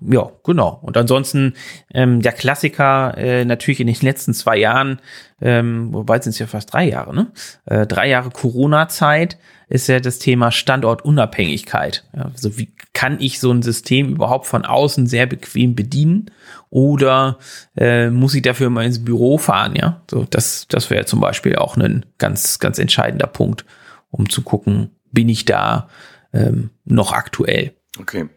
ja, 0.00 0.30
genau. 0.42 0.80
Und 0.82 0.96
ansonsten 0.96 1.54
ähm, 1.94 2.20
der 2.20 2.32
Klassiker 2.32 3.16
äh, 3.16 3.44
natürlich 3.44 3.80
in 3.80 3.86
den 3.86 3.96
letzten 4.00 4.34
zwei 4.34 4.56
Jahren, 4.56 5.00
ähm, 5.40 5.92
wobei 5.92 6.20
sind 6.20 6.30
es 6.30 6.38
ja 6.38 6.46
fast 6.46 6.72
drei 6.72 6.88
Jahre, 6.88 7.14
ne? 7.14 7.30
Äh, 7.66 7.86
drei 7.86 8.08
Jahre 8.08 8.30
Corona-Zeit 8.30 9.38
ist 9.68 9.88
ja 9.88 10.00
das 10.00 10.18
Thema 10.18 10.50
Standortunabhängigkeit. 10.50 12.04
Ja, 12.16 12.30
also 12.32 12.58
wie 12.58 12.72
kann 12.92 13.20
ich 13.20 13.40
so 13.40 13.52
ein 13.52 13.62
System 13.62 14.10
überhaupt 14.10 14.46
von 14.46 14.64
außen 14.64 15.06
sehr 15.06 15.26
bequem 15.26 15.74
bedienen? 15.74 16.30
Oder 16.70 17.38
äh, 17.76 18.10
muss 18.10 18.34
ich 18.34 18.42
dafür 18.42 18.70
mal 18.70 18.84
ins 18.84 19.04
Büro 19.04 19.38
fahren? 19.38 19.74
Ja, 19.76 20.02
so 20.10 20.26
das, 20.28 20.66
das 20.68 20.90
wäre 20.90 21.04
zum 21.04 21.20
Beispiel 21.20 21.56
auch 21.56 21.76
ein 21.76 22.06
ganz, 22.18 22.58
ganz 22.58 22.78
entscheidender 22.78 23.26
Punkt, 23.26 23.64
um 24.10 24.28
zu 24.28 24.42
gucken, 24.42 24.90
bin 25.12 25.28
ich 25.28 25.44
da 25.44 25.88
ähm, 26.32 26.70
noch 26.84 27.12
aktuell? 27.12 27.74
Okay 27.98 28.28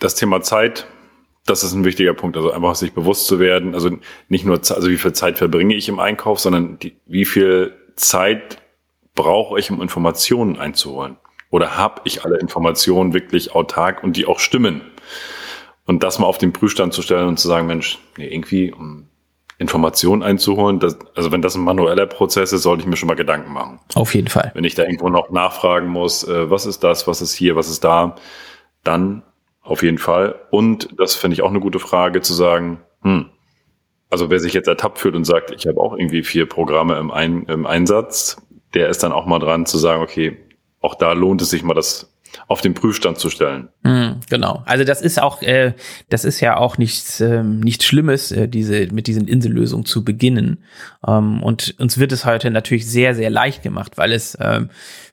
das 0.00 0.16
Thema 0.16 0.42
Zeit, 0.42 0.86
das 1.46 1.62
ist 1.62 1.72
ein 1.72 1.84
wichtiger 1.84 2.14
Punkt. 2.14 2.36
Also 2.36 2.50
einfach 2.50 2.74
sich 2.74 2.92
bewusst 2.92 3.26
zu 3.26 3.38
werden. 3.38 3.74
Also 3.74 3.90
nicht 4.28 4.44
nur, 4.44 4.56
also 4.56 4.88
wie 4.88 4.96
viel 4.96 5.12
Zeit 5.12 5.38
verbringe 5.38 5.74
ich 5.74 5.88
im 5.88 6.00
Einkauf, 6.00 6.40
sondern 6.40 6.78
die, 6.78 6.96
wie 7.06 7.24
viel 7.24 7.74
Zeit 7.94 8.58
brauche 9.14 9.58
ich, 9.58 9.70
um 9.70 9.80
Informationen 9.80 10.58
einzuholen? 10.58 11.16
Oder 11.50 11.76
habe 11.76 12.02
ich 12.04 12.24
alle 12.24 12.38
Informationen 12.38 13.12
wirklich 13.12 13.54
autark 13.54 14.02
und 14.04 14.16
die 14.16 14.26
auch 14.26 14.38
stimmen? 14.38 14.82
Und 15.86 16.02
das 16.04 16.18
mal 16.18 16.26
auf 16.26 16.38
den 16.38 16.52
Prüfstand 16.52 16.94
zu 16.94 17.02
stellen 17.02 17.26
und 17.26 17.38
zu 17.38 17.48
sagen, 17.48 17.66
Mensch, 17.66 17.98
nee, 18.16 18.28
irgendwie, 18.28 18.72
um 18.72 19.08
Informationen 19.58 20.22
einzuholen, 20.22 20.78
das, 20.78 20.96
also 21.16 21.32
wenn 21.32 21.42
das 21.42 21.56
ein 21.56 21.62
manueller 21.62 22.06
Prozess 22.06 22.52
ist, 22.52 22.62
sollte 22.62 22.82
ich 22.82 22.86
mir 22.86 22.96
schon 22.96 23.08
mal 23.08 23.14
Gedanken 23.14 23.52
machen. 23.52 23.80
Auf 23.94 24.14
jeden 24.14 24.28
Fall. 24.28 24.52
Wenn 24.54 24.64
ich 24.64 24.74
da 24.74 24.84
irgendwo 24.84 25.08
noch 25.08 25.30
nachfragen 25.30 25.88
muss, 25.88 26.26
äh, 26.26 26.48
was 26.48 26.64
ist 26.64 26.84
das, 26.84 27.06
was 27.06 27.20
ist 27.20 27.34
hier, 27.34 27.56
was 27.56 27.68
ist 27.68 27.82
da, 27.82 28.16
dann 28.84 29.22
auf 29.70 29.82
jeden 29.82 29.98
Fall. 29.98 30.34
Und 30.50 30.88
das 30.98 31.14
finde 31.14 31.34
ich 31.34 31.42
auch 31.42 31.50
eine 31.50 31.60
gute 31.60 31.78
Frage 31.78 32.20
zu 32.20 32.34
sagen, 32.34 32.80
hm, 33.02 33.26
also 34.10 34.28
wer 34.28 34.40
sich 34.40 34.52
jetzt 34.52 34.66
ertappt 34.66 34.98
fühlt 34.98 35.14
und 35.14 35.24
sagt, 35.24 35.52
ich 35.52 35.66
habe 35.66 35.80
auch 35.80 35.96
irgendwie 35.96 36.24
vier 36.24 36.46
Programme 36.46 36.98
im, 36.98 37.12
Ein 37.12 37.44
im 37.44 37.66
Einsatz, 37.66 38.42
der 38.74 38.88
ist 38.88 39.02
dann 39.02 39.12
auch 39.12 39.26
mal 39.26 39.38
dran 39.38 39.66
zu 39.66 39.78
sagen, 39.78 40.02
okay, 40.02 40.36
auch 40.80 40.96
da 40.96 41.12
lohnt 41.12 41.40
es 41.42 41.50
sich 41.50 41.62
mal 41.62 41.74
das 41.74 42.12
auf 42.46 42.60
den 42.60 42.74
Prüfstand 42.74 43.18
zu 43.18 43.28
stellen. 43.30 43.68
Mm, 43.82 44.20
genau. 44.28 44.62
Also 44.66 44.84
das 44.84 45.02
ist 45.02 45.20
auch, 45.20 45.42
äh, 45.42 45.74
das 46.08 46.24
ist 46.24 46.40
ja 46.40 46.56
auch 46.56 46.78
nichts, 46.78 47.20
äh, 47.20 47.42
nichts 47.42 47.84
Schlimmes, 47.84 48.30
äh, 48.32 48.48
diese 48.48 48.86
mit 48.92 49.06
diesen 49.06 49.26
Insellösungen 49.26 49.84
zu 49.84 50.04
beginnen. 50.04 50.64
Ähm, 51.06 51.42
und 51.42 51.74
uns 51.78 51.98
wird 51.98 52.12
es 52.12 52.24
heute 52.24 52.50
natürlich 52.50 52.86
sehr, 52.88 53.14
sehr 53.14 53.30
leicht 53.30 53.62
gemacht, 53.62 53.98
weil 53.98 54.12
es 54.12 54.38
ähm, 54.40 54.70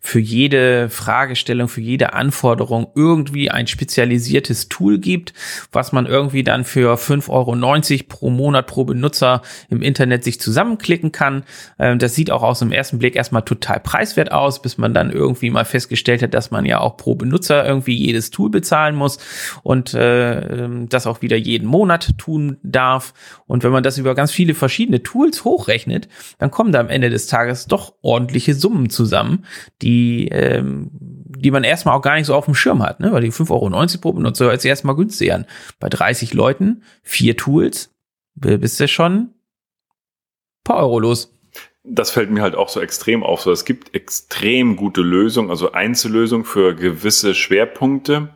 für 0.07 0.19
jede 0.19 0.87
Fragestellung, 0.89 1.67
für 1.67 1.81
jede 1.81 2.13
Anforderung 2.13 2.87
irgendwie 2.95 3.51
ein 3.51 3.67
spezialisiertes 3.67 4.69
Tool 4.69 4.99
gibt, 4.99 5.33
was 5.73 5.91
man 5.91 6.05
irgendwie 6.05 6.43
dann 6.43 6.63
für 6.63 6.95
5,90 6.95 7.29
Euro 7.29 8.05
pro 8.07 8.29
Monat 8.29 8.67
pro 8.67 8.85
Benutzer 8.85 9.41
im 9.69 9.81
Internet 9.81 10.23
sich 10.23 10.39
zusammenklicken 10.39 11.11
kann. 11.11 11.43
Ähm, 11.77 11.99
das 11.99 12.15
sieht 12.15 12.31
auch 12.31 12.41
aus 12.41 12.59
dem 12.59 12.71
ersten 12.71 12.99
Blick 12.99 13.17
erstmal 13.17 13.41
total 13.41 13.81
preiswert 13.81 14.31
aus, 14.31 14.61
bis 14.61 14.77
man 14.77 14.93
dann 14.93 15.11
irgendwie 15.11 15.49
mal 15.49 15.65
festgestellt 15.65 16.23
hat, 16.23 16.33
dass 16.33 16.51
man 16.51 16.63
ja 16.63 16.79
auch 16.79 16.95
pro 16.95 17.15
Benutzer 17.15 17.65
irgendwie 17.67 17.97
jedes 17.97 18.29
Tool 18.29 18.49
bezahlen 18.49 18.95
muss 18.95 19.19
und 19.61 19.93
äh, 19.93 20.39
ähm, 20.39 20.87
das 20.87 21.05
auch 21.05 21.21
wieder 21.21 21.35
jeden 21.35 21.67
Monat 21.67 22.17
tun 22.17 22.55
darf. 22.63 23.13
Und 23.45 23.65
wenn 23.65 23.73
man 23.73 23.83
das 23.83 23.97
über 23.97 24.15
ganz 24.15 24.31
viele 24.31 24.53
verschiedene 24.53 25.03
Tools 25.03 25.43
hochrechnet, 25.43 26.07
dann 26.39 26.49
kommen 26.49 26.71
da 26.71 26.79
am 26.79 26.87
Ende 26.87 27.09
des 27.09 27.27
Tages 27.27 27.65
doch 27.65 27.95
ordentliche 28.01 28.53
Summen 28.53 28.89
zusammen, 28.89 29.43
die, 29.81 29.96
ähm, 30.27 30.89
die 30.91 31.51
man 31.51 31.63
erstmal 31.63 31.95
auch 31.95 32.01
gar 32.01 32.15
nicht 32.15 32.25
so 32.25 32.35
auf 32.35 32.45
dem 32.45 32.55
Schirm 32.55 32.81
hat, 32.81 32.99
ne? 32.99 33.11
weil 33.11 33.21
die 33.21 33.31
5,90 33.31 33.51
Euro 33.51 34.01
pro 34.01 34.13
Benutzer 34.13 34.45
hört 34.45 34.61
sich 34.61 34.69
erstmal 34.69 34.95
günstig 34.95 35.33
an. 35.33 35.45
Bei 35.79 35.89
30 35.89 36.33
Leuten, 36.33 36.83
vier 37.03 37.37
Tools, 37.37 37.93
bist 38.35 38.79
du 38.79 38.87
schon 38.87 39.33
paar 40.63 40.77
Euro 40.77 40.99
los 40.99 41.33
das 41.89 42.11
fällt 42.11 42.29
mir 42.29 42.41
halt 42.41 42.55
auch 42.55 42.69
so 42.69 42.81
extrem 42.81 43.23
auf. 43.23 43.41
So, 43.41 43.51
es 43.51 43.65
gibt 43.65 43.95
extrem 43.95 44.75
gute 44.75 45.01
Lösungen, 45.01 45.49
also 45.49 45.71
Einzellösungen 45.71 46.45
für 46.45 46.75
gewisse 46.75 47.33
Schwerpunkte. 47.33 48.29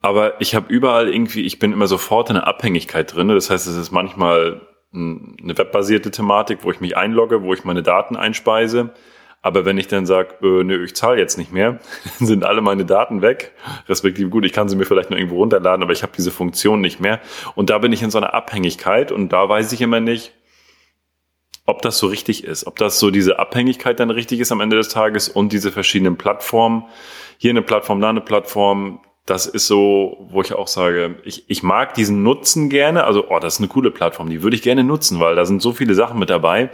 Aber 0.00 0.40
ich 0.40 0.56
habe 0.56 0.72
überall 0.72 1.08
irgendwie, 1.08 1.42
ich 1.42 1.60
bin 1.60 1.72
immer 1.72 1.86
sofort 1.86 2.28
in 2.28 2.36
einer 2.36 2.46
Abhängigkeit 2.48 3.14
drin. 3.14 3.28
Das 3.28 3.50
heißt, 3.50 3.68
es 3.68 3.76
ist 3.76 3.92
manchmal 3.92 4.62
eine 4.92 5.56
webbasierte 5.56 6.10
Thematik, 6.10 6.58
wo 6.62 6.72
ich 6.72 6.80
mich 6.80 6.96
einlogge, 6.96 7.42
wo 7.42 7.54
ich 7.54 7.64
meine 7.64 7.82
Daten 7.82 8.16
einspeise. 8.16 8.90
Aber 9.42 9.64
wenn 9.64 9.76
ich 9.76 9.88
dann 9.88 10.06
sage, 10.06 10.36
äh, 10.42 10.62
nö, 10.62 10.84
ich 10.84 10.94
zahle 10.94 11.18
jetzt 11.18 11.36
nicht 11.36 11.52
mehr, 11.52 11.80
dann 12.18 12.28
sind 12.28 12.44
alle 12.44 12.62
meine 12.62 12.84
Daten 12.84 13.20
weg. 13.22 13.52
Respektive 13.88 14.30
gut, 14.30 14.44
ich 14.44 14.52
kann 14.52 14.68
sie 14.68 14.76
mir 14.76 14.84
vielleicht 14.84 15.10
noch 15.10 15.18
irgendwo 15.18 15.36
runterladen, 15.36 15.82
aber 15.82 15.92
ich 15.92 16.04
habe 16.04 16.12
diese 16.16 16.30
Funktion 16.30 16.80
nicht 16.80 17.00
mehr. 17.00 17.20
Und 17.56 17.68
da 17.68 17.78
bin 17.78 17.92
ich 17.92 18.02
in 18.02 18.10
so 18.10 18.18
einer 18.18 18.34
Abhängigkeit 18.34 19.10
und 19.10 19.32
da 19.32 19.48
weiß 19.48 19.72
ich 19.72 19.80
immer 19.80 20.00
nicht, 20.00 20.32
ob 21.66 21.82
das 21.82 21.98
so 21.98 22.06
richtig 22.06 22.44
ist, 22.44 22.66
ob 22.66 22.76
das 22.76 22.98
so 22.98 23.10
diese 23.10 23.38
Abhängigkeit 23.38 24.00
dann 24.00 24.10
richtig 24.10 24.40
ist 24.40 24.52
am 24.52 24.60
Ende 24.60 24.76
des 24.76 24.88
Tages 24.88 25.28
und 25.28 25.52
diese 25.52 25.70
verschiedenen 25.70 26.16
Plattformen. 26.16 26.84
Hier 27.38 27.50
eine 27.50 27.62
Plattform, 27.62 28.00
da 28.00 28.10
eine 28.10 28.20
Plattform. 28.20 29.00
Das 29.26 29.46
ist 29.46 29.68
so, 29.68 30.26
wo 30.30 30.42
ich 30.42 30.52
auch 30.52 30.66
sage, 30.66 31.16
ich, 31.24 31.48
ich 31.48 31.62
mag 31.62 31.94
diesen 31.94 32.24
Nutzen 32.24 32.68
gerne. 32.68 33.04
Also, 33.04 33.28
oh, 33.28 33.38
das 33.38 33.54
ist 33.54 33.60
eine 33.60 33.68
coole 33.68 33.92
Plattform, 33.92 34.28
die 34.28 34.42
würde 34.42 34.56
ich 34.56 34.62
gerne 34.62 34.82
nutzen, 34.82 35.20
weil 35.20 35.36
da 35.36 35.44
sind 35.44 35.62
so 35.62 35.72
viele 35.72 35.94
Sachen 35.94 36.18
mit 36.18 36.30
dabei. 36.30 36.70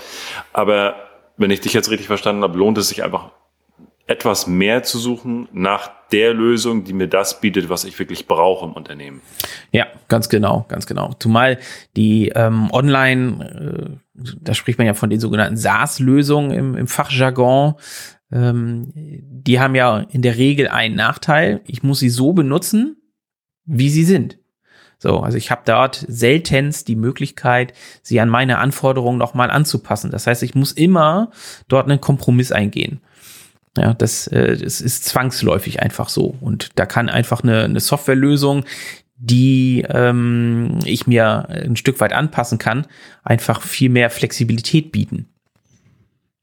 Aber 0.54 1.07
wenn 1.38 1.50
ich 1.50 1.60
dich 1.60 1.72
jetzt 1.72 1.90
richtig 1.90 2.06
verstanden 2.06 2.42
habe, 2.42 2.58
lohnt 2.58 2.76
es 2.78 2.88
sich 2.88 3.02
einfach 3.02 3.30
etwas 4.06 4.46
mehr 4.46 4.82
zu 4.82 4.98
suchen 4.98 5.48
nach 5.52 5.90
der 6.10 6.32
Lösung, 6.32 6.84
die 6.84 6.94
mir 6.94 7.08
das 7.08 7.40
bietet, 7.40 7.68
was 7.68 7.84
ich 7.84 7.98
wirklich 7.98 8.26
brauche 8.26 8.64
im 8.64 8.72
Unternehmen. 8.72 9.20
Ja, 9.70 9.86
ganz 10.08 10.28
genau, 10.30 10.64
ganz 10.68 10.86
genau. 10.86 11.12
Zumal 11.18 11.58
die 11.94 12.32
ähm, 12.34 12.70
Online, 12.72 13.98
äh, 14.14 14.24
da 14.40 14.54
spricht 14.54 14.78
man 14.78 14.86
ja 14.86 14.94
von 14.94 15.10
den 15.10 15.20
sogenannten 15.20 15.58
SaaS-Lösungen 15.58 16.50
im, 16.52 16.74
im 16.74 16.86
Fachjargon, 16.86 17.74
ähm, 18.32 18.90
die 18.94 19.60
haben 19.60 19.74
ja 19.74 19.98
in 19.98 20.22
der 20.22 20.36
Regel 20.36 20.68
einen 20.68 20.96
Nachteil. 20.96 21.60
Ich 21.66 21.82
muss 21.82 21.98
sie 21.98 22.10
so 22.10 22.32
benutzen, 22.32 22.96
wie 23.64 23.90
sie 23.90 24.04
sind. 24.04 24.38
So, 24.98 25.20
also 25.20 25.38
ich 25.38 25.50
habe 25.50 25.62
dort 25.64 26.04
seltenst 26.08 26.88
die 26.88 26.96
Möglichkeit, 26.96 27.72
sie 28.02 28.18
an 28.20 28.28
meine 28.28 28.58
Anforderungen 28.58 29.18
nochmal 29.18 29.50
anzupassen. 29.50 30.10
Das 30.10 30.26
heißt, 30.26 30.42
ich 30.42 30.56
muss 30.56 30.72
immer 30.72 31.30
dort 31.68 31.88
einen 31.88 32.00
Kompromiss 32.00 32.50
eingehen. 32.50 33.00
Ja, 33.76 33.94
das, 33.94 34.26
äh, 34.26 34.56
das 34.56 34.80
ist 34.80 35.04
zwangsläufig 35.04 35.80
einfach 35.80 36.08
so. 36.08 36.36
Und 36.40 36.70
da 36.74 36.84
kann 36.84 37.08
einfach 37.08 37.42
eine, 37.44 37.64
eine 37.64 37.80
Softwarelösung, 37.80 38.64
die 39.16 39.84
ähm, 39.88 40.80
ich 40.84 41.06
mir 41.06 41.48
ein 41.48 41.76
Stück 41.76 42.00
weit 42.00 42.12
anpassen 42.12 42.58
kann, 42.58 42.86
einfach 43.22 43.62
viel 43.62 43.90
mehr 43.90 44.10
Flexibilität 44.10 44.90
bieten. 44.90 45.28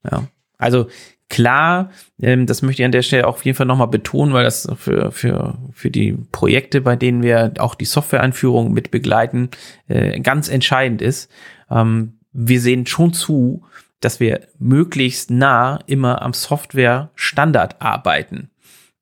Ja. 0.10 0.28
Also 0.58 0.88
klar, 1.36 1.90
ähm, 2.22 2.46
das 2.46 2.62
möchte 2.62 2.82
ich 2.82 2.86
an 2.86 2.94
der 2.94 3.02
Stelle 3.02 3.28
auch 3.28 3.34
auf 3.34 3.44
jeden 3.44 3.58
Fall 3.58 3.66
nochmal 3.66 3.90
betonen, 3.90 4.34
weil 4.34 4.46
das 4.46 4.70
für, 4.78 5.12
für, 5.12 5.58
für 5.74 5.92
die 5.92 6.14
Projekte, 6.32 6.80
bei 6.80 6.96
denen 6.96 7.24
wir 7.24 7.56
auch 7.60 7.76
die 7.76 7.84
Softwareeinführung 7.84 8.72
mit 8.72 8.90
begleiten, 8.90 9.50
äh, 9.90 10.18
ganz 10.22 10.48
entscheidend 10.48 11.02
ist. 11.02 11.30
Ähm, 11.70 12.20
wir 12.32 12.62
sehen 12.62 12.86
schon 12.86 13.12
zu, 13.12 13.66
dass 14.00 14.22
wir 14.22 14.48
möglichst 14.60 15.30
nah 15.30 15.82
immer 15.88 16.22
am 16.22 16.32
Software-Standard 16.32 17.82
arbeiten. 17.82 18.50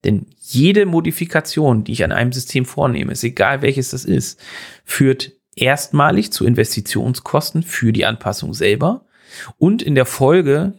Denn 0.04 0.26
jede 0.40 0.88
Modifikation, 0.88 1.84
die 1.84 1.92
ich 1.92 2.04
an 2.04 2.12
einem 2.12 2.32
System 2.32 2.66
vornehme, 2.66 3.12
ist 3.12 3.24
egal 3.24 3.62
welches 3.62 3.92
das 3.92 4.06
ist, 4.06 4.42
führt 4.86 5.34
erstmalig 5.56 6.32
zu 6.32 6.48
Investitionskosten 6.48 7.62
für 7.62 7.94
die 7.94 8.06
Anpassung 8.06 8.56
selber 8.56 9.06
und 9.60 9.84
in 9.84 9.94
der 9.94 10.08
Folge 10.08 10.74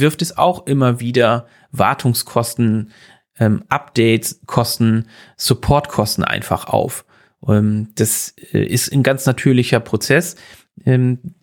wirft 0.00 0.22
es 0.22 0.36
auch 0.36 0.66
immer 0.66 1.00
wieder 1.00 1.46
Wartungskosten, 1.72 2.92
ähm, 3.38 3.64
Updates-Kosten, 3.68 5.08
Support-Kosten 5.36 6.24
einfach 6.24 6.66
auf. 6.66 7.04
Ähm, 7.46 7.88
das 7.94 8.34
äh, 8.52 8.64
ist 8.64 8.92
ein 8.92 9.02
ganz 9.02 9.26
natürlicher 9.26 9.80
Prozess. 9.80 10.36
Ähm, 10.84 11.34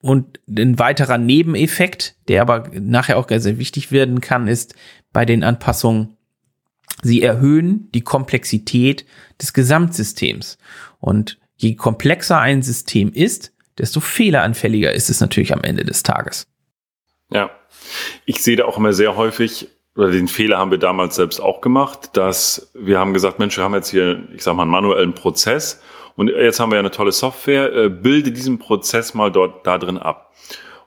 und 0.00 0.40
ein 0.48 0.78
weiterer 0.78 1.18
Nebeneffekt, 1.18 2.16
der 2.28 2.42
aber 2.42 2.70
nachher 2.72 3.18
auch 3.18 3.28
sehr 3.28 3.58
wichtig 3.58 3.90
werden 3.90 4.20
kann, 4.20 4.48
ist 4.48 4.74
bei 5.12 5.24
den 5.24 5.42
Anpassungen, 5.42 6.16
sie 7.02 7.22
erhöhen 7.22 7.90
die 7.92 8.02
Komplexität 8.02 9.04
des 9.40 9.52
Gesamtsystems. 9.52 10.58
Und 11.00 11.38
je 11.56 11.74
komplexer 11.74 12.38
ein 12.38 12.62
System 12.62 13.12
ist, 13.12 13.52
desto 13.76 14.00
fehleranfälliger 14.00 14.92
ist 14.92 15.10
es 15.10 15.20
natürlich 15.20 15.52
am 15.52 15.62
Ende 15.62 15.84
des 15.84 16.02
Tages. 16.02 16.46
Ja, 17.30 17.50
ich 18.24 18.42
sehe 18.42 18.56
da 18.56 18.64
auch 18.64 18.78
immer 18.78 18.92
sehr 18.92 19.16
häufig, 19.16 19.68
oder 19.96 20.12
den 20.12 20.28
Fehler 20.28 20.58
haben 20.58 20.70
wir 20.70 20.78
damals 20.78 21.16
selbst 21.16 21.40
auch 21.40 21.60
gemacht, 21.60 22.16
dass 22.16 22.70
wir 22.74 23.00
haben 23.00 23.14
gesagt, 23.14 23.40
Mensch, 23.40 23.56
wir 23.56 23.64
haben 23.64 23.74
jetzt 23.74 23.90
hier, 23.90 24.22
ich 24.32 24.44
sag 24.44 24.54
mal, 24.54 24.62
einen 24.62 24.70
manuellen 24.70 25.12
Prozess 25.12 25.82
und 26.14 26.28
jetzt 26.28 26.60
haben 26.60 26.70
wir 26.70 26.76
ja 26.76 26.80
eine 26.80 26.92
tolle 26.92 27.10
Software, 27.10 27.72
äh, 27.74 27.88
bilde 27.88 28.30
diesen 28.30 28.58
Prozess 28.58 29.14
mal 29.14 29.32
dort 29.32 29.66
da 29.66 29.76
drin 29.76 29.98
ab. 29.98 30.32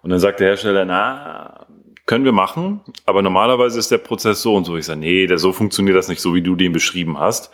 Und 0.02 0.12
dann 0.12 0.20
sagt 0.20 0.39
der 0.39 0.48
Hersteller, 0.48 0.86
na, 0.86 1.67
können 2.06 2.26
wir 2.26 2.32
machen, 2.32 2.82
aber 3.06 3.22
normalerweise 3.22 3.80
ist 3.80 3.91
der 3.91 3.98
Prozess 3.98 4.41
so 4.41 4.56
und 4.56 4.65
so. 4.65 4.78
Ich 4.78 4.86
sage, 4.86 5.00
nee, 5.00 5.28
der, 5.28 5.38
so 5.38 5.52
funktioniert 5.52 5.98
das 5.98 6.08
nicht, 6.08 6.22
so 6.22 6.34
wie 6.34 6.41
du 6.41 6.56
den 6.56 6.72
beschrieben 6.72 7.20
hast. 7.20 7.52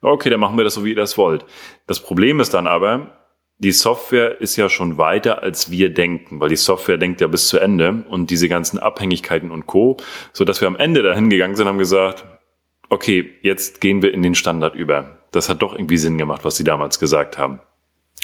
Okay, 0.00 0.28
dann 0.28 0.40
machen 0.40 0.56
wir 0.56 0.64
das 0.64 0.74
so, 0.74 0.84
wie 0.84 0.90
ihr 0.90 0.96
das 0.96 1.16
wollt. 1.16 1.44
Das 1.86 2.00
Problem 2.00 2.40
ist 2.40 2.52
dann 2.52 2.66
aber, 2.66 3.23
die 3.58 3.72
Software 3.72 4.40
ist 4.40 4.56
ja 4.56 4.68
schon 4.68 4.98
weiter, 4.98 5.42
als 5.42 5.70
wir 5.70 5.92
denken, 5.92 6.40
weil 6.40 6.48
die 6.48 6.56
Software 6.56 6.98
denkt 6.98 7.20
ja 7.20 7.28
bis 7.28 7.48
zu 7.48 7.58
Ende 7.58 8.04
und 8.08 8.30
diese 8.30 8.48
ganzen 8.48 8.78
Abhängigkeiten 8.78 9.50
und 9.50 9.66
Co., 9.66 9.96
so 10.32 10.44
dass 10.44 10.60
wir 10.60 10.68
am 10.68 10.76
Ende 10.76 11.02
dahin 11.02 11.30
gegangen 11.30 11.54
sind, 11.54 11.68
haben 11.68 11.78
gesagt, 11.78 12.24
okay, 12.88 13.34
jetzt 13.42 13.80
gehen 13.80 14.02
wir 14.02 14.12
in 14.12 14.22
den 14.22 14.34
Standard 14.34 14.74
über 14.74 15.24
das 15.34 15.48
hat 15.48 15.62
doch 15.62 15.74
irgendwie 15.74 15.96
Sinn 15.96 16.18
gemacht, 16.18 16.44
was 16.44 16.56
sie 16.56 16.64
damals 16.64 16.98
gesagt 16.98 17.38
haben. 17.38 17.60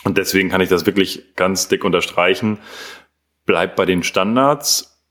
Und 0.04 0.16
deswegen 0.16 0.48
kann 0.48 0.60
ich 0.60 0.68
das 0.68 0.86
wirklich 0.86 1.34
ganz 1.36 1.68
dick 1.68 1.84
unterstreichen. 1.84 2.58
Bleib 3.44 3.76
bei 3.76 3.84
den 3.84 4.02
Standards, 4.02 5.04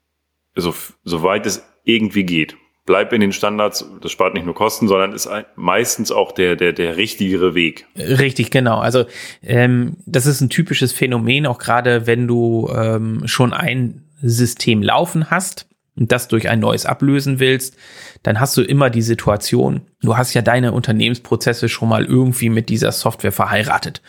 so, 0.55 0.73
soweit 1.03 1.45
es 1.45 1.63
irgendwie 1.83 2.23
geht. 2.23 2.57
Bleib 2.89 3.13
in 3.13 3.21
den 3.21 3.31
Standards, 3.31 3.85
das 4.01 4.11
spart 4.11 4.33
nicht 4.33 4.47
nur 4.47 4.55
Kosten, 4.55 4.87
sondern 4.87 5.13
ist 5.13 5.29
meistens 5.55 6.11
auch 6.11 6.31
der, 6.31 6.55
der, 6.55 6.73
der 6.73 6.97
richtigere 6.97 7.53
Weg. 7.53 7.85
Richtig, 7.95 8.49
genau. 8.49 8.79
Also 8.79 9.05
ähm, 9.43 9.97
das 10.07 10.25
ist 10.25 10.41
ein 10.41 10.49
typisches 10.49 10.91
Phänomen, 10.91 11.45
auch 11.45 11.59
gerade 11.59 12.07
wenn 12.07 12.27
du 12.27 12.67
ähm, 12.75 13.27
schon 13.27 13.53
ein 13.53 14.05
System 14.23 14.81
laufen 14.81 15.29
hast 15.29 15.67
und 15.95 16.11
das 16.11 16.29
durch 16.29 16.49
ein 16.49 16.59
neues 16.59 16.87
ablösen 16.87 17.39
willst, 17.39 17.77
dann 18.23 18.39
hast 18.39 18.57
du 18.57 18.63
immer 18.63 18.89
die 18.89 19.03
Situation, 19.03 19.81
du 20.01 20.17
hast 20.17 20.33
ja 20.33 20.41
deine 20.41 20.71
Unternehmensprozesse 20.71 21.69
schon 21.69 21.89
mal 21.89 22.05
irgendwie 22.05 22.49
mit 22.49 22.69
dieser 22.69 22.91
Software 22.91 23.31
verheiratet. 23.31 24.01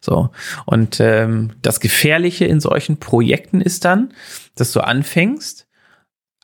So. 0.00 0.30
Und 0.64 1.00
ähm, 1.00 1.54
das 1.60 1.80
Gefährliche 1.80 2.44
in 2.44 2.60
solchen 2.60 2.98
Projekten 2.98 3.60
ist 3.60 3.84
dann, 3.84 4.12
dass 4.54 4.70
du 4.70 4.78
anfängst, 4.78 5.66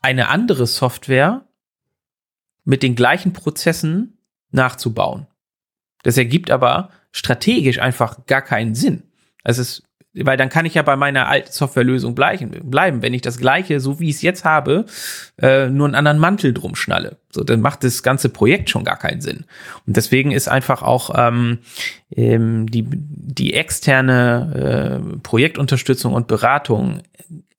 eine 0.01 0.27
andere 0.27 0.67
Software 0.67 1.45
mit 2.65 2.83
den 2.83 2.95
gleichen 2.95 3.33
Prozessen 3.33 4.17
nachzubauen. 4.51 5.27
Das 6.03 6.17
ergibt 6.17 6.51
aber 6.51 6.89
strategisch 7.11 7.79
einfach 7.79 8.25
gar 8.25 8.41
keinen 8.41 8.75
Sinn. 8.75 9.03
Es 9.43 9.57
ist 9.57 9.83
weil 10.23 10.37
dann 10.37 10.49
kann 10.49 10.65
ich 10.65 10.75
ja 10.75 10.81
bei 10.81 10.95
meiner 10.95 11.27
alten 11.27 11.51
Softwarelösung 11.51 12.15
bleiben. 12.15 13.01
Wenn 13.01 13.13
ich 13.13 13.21
das 13.21 13.37
gleiche, 13.37 13.79
so 13.79 13.99
wie 13.99 14.09
ich 14.09 14.15
es 14.15 14.21
jetzt 14.21 14.45
habe, 14.45 14.85
äh, 15.41 15.67
nur 15.67 15.87
einen 15.87 15.95
anderen 15.95 16.19
Mantel 16.19 16.53
drum 16.53 16.75
schnalle. 16.75 17.17
So, 17.31 17.43
dann 17.43 17.59
macht 17.59 17.83
das 17.83 18.01
ganze 18.01 18.29
Projekt 18.29 18.69
schon 18.69 18.85
gar 18.85 18.97
keinen 18.97 19.19
Sinn. 19.19 19.45
Und 19.85 19.97
deswegen 19.97 20.31
ist 20.31 20.47
einfach 20.47 20.83
auch 20.83 21.11
ähm, 21.15 21.59
ähm, 22.15 22.71
die, 22.71 22.85
die 22.87 23.53
externe 23.55 25.01
äh, 25.03 25.17
Projektunterstützung 25.19 26.13
und 26.13 26.27
Beratung 26.27 27.01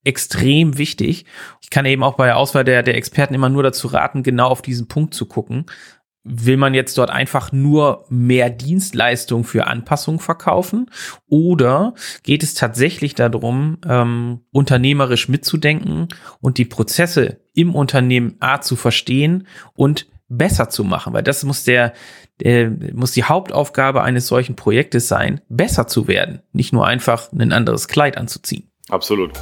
extrem 0.07 0.79
wichtig. 0.79 1.27
Ich 1.61 1.71
kann 1.71 1.85
eben 1.85 2.03
auch 2.03 2.15
bei 2.15 2.27
der 2.27 2.37
Auswahl 2.37 2.65
der, 2.65 2.83
der 2.83 2.97
Experten 2.97 3.35
immer 3.35 3.49
nur 3.49 3.63
dazu 3.63 3.89
raten, 3.89 4.23
genau 4.23 4.49
auf 4.49 4.63
diesen 4.63 4.89
Punkt 4.89 5.15
zu 5.15 5.27
gucken, 5.27 5.67
will 6.29 6.57
man 6.57 6.75
jetzt 6.75 6.99
dort 6.99 7.11
einfach 7.11 7.53
nur 7.53 8.05
mehr 8.09 8.51
Dienstleistung 8.51 9.45
für 9.45 9.67
Anpassungen 9.69 10.19
verkaufen 10.19 10.91
oder 11.29 11.95
geht 12.25 12.43
es 12.43 12.55
tatsächlich 12.55 13.15
darum, 13.15 13.79
ähm, 13.89 14.41
unternehmerisch 14.51 15.29
mitzudenken 15.29 16.09
und 16.41 16.59
die 16.59 16.65
Prozesse 16.65 17.41
im 17.55 17.75
Unternehmen 17.75 18.37
A 18.41 18.61
zu 18.61 18.75
verstehen 18.75 19.47
und 19.75 20.09
besser 20.29 20.69
zu 20.69 20.83
machen, 20.83 21.13
weil 21.13 21.23
das 21.23 21.45
muss 21.45 21.63
der, 21.63 21.93
der 22.41 22.73
muss 22.93 23.13
die 23.13 23.25
Hauptaufgabe 23.25 24.03
eines 24.03 24.27
solchen 24.27 24.57
Projektes 24.57 25.07
sein, 25.07 25.41
besser 25.49 25.87
zu 25.87 26.09
werden, 26.09 26.43
nicht 26.53 26.73
nur 26.73 26.87
einfach 26.87 27.31
ein 27.33 27.53
anderes 27.53 27.87
Kleid 27.87 28.19
anzuziehen. 28.19 28.69
Absolut. 28.89 29.33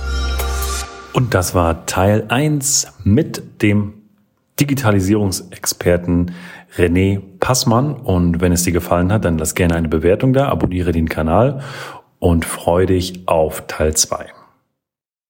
Und 1.15 1.33
das 1.33 1.55
war 1.55 1.87
Teil 1.87 2.25
1 2.29 2.89
mit 3.05 3.63
dem 3.63 3.95
Digitalisierungsexperten 4.59 6.33
René 6.77 7.21
Passmann. 7.39 7.95
Und 7.95 8.41
wenn 8.41 8.51
es 8.51 8.65
dir 8.65 8.73
gefallen 8.73 9.13
hat, 9.13 9.25
dann 9.25 9.39
lass 9.39 9.55
gerne 9.55 9.77
eine 9.77 9.89
Bewertung 9.89 10.33
da, 10.33 10.49
abonniere 10.49 10.91
den 10.91 11.09
Kanal 11.09 11.63
und 12.19 12.45
freue 12.45 12.87
dich 12.87 13.29
auf 13.29 13.65
Teil 13.69 13.95
2. 13.95 14.27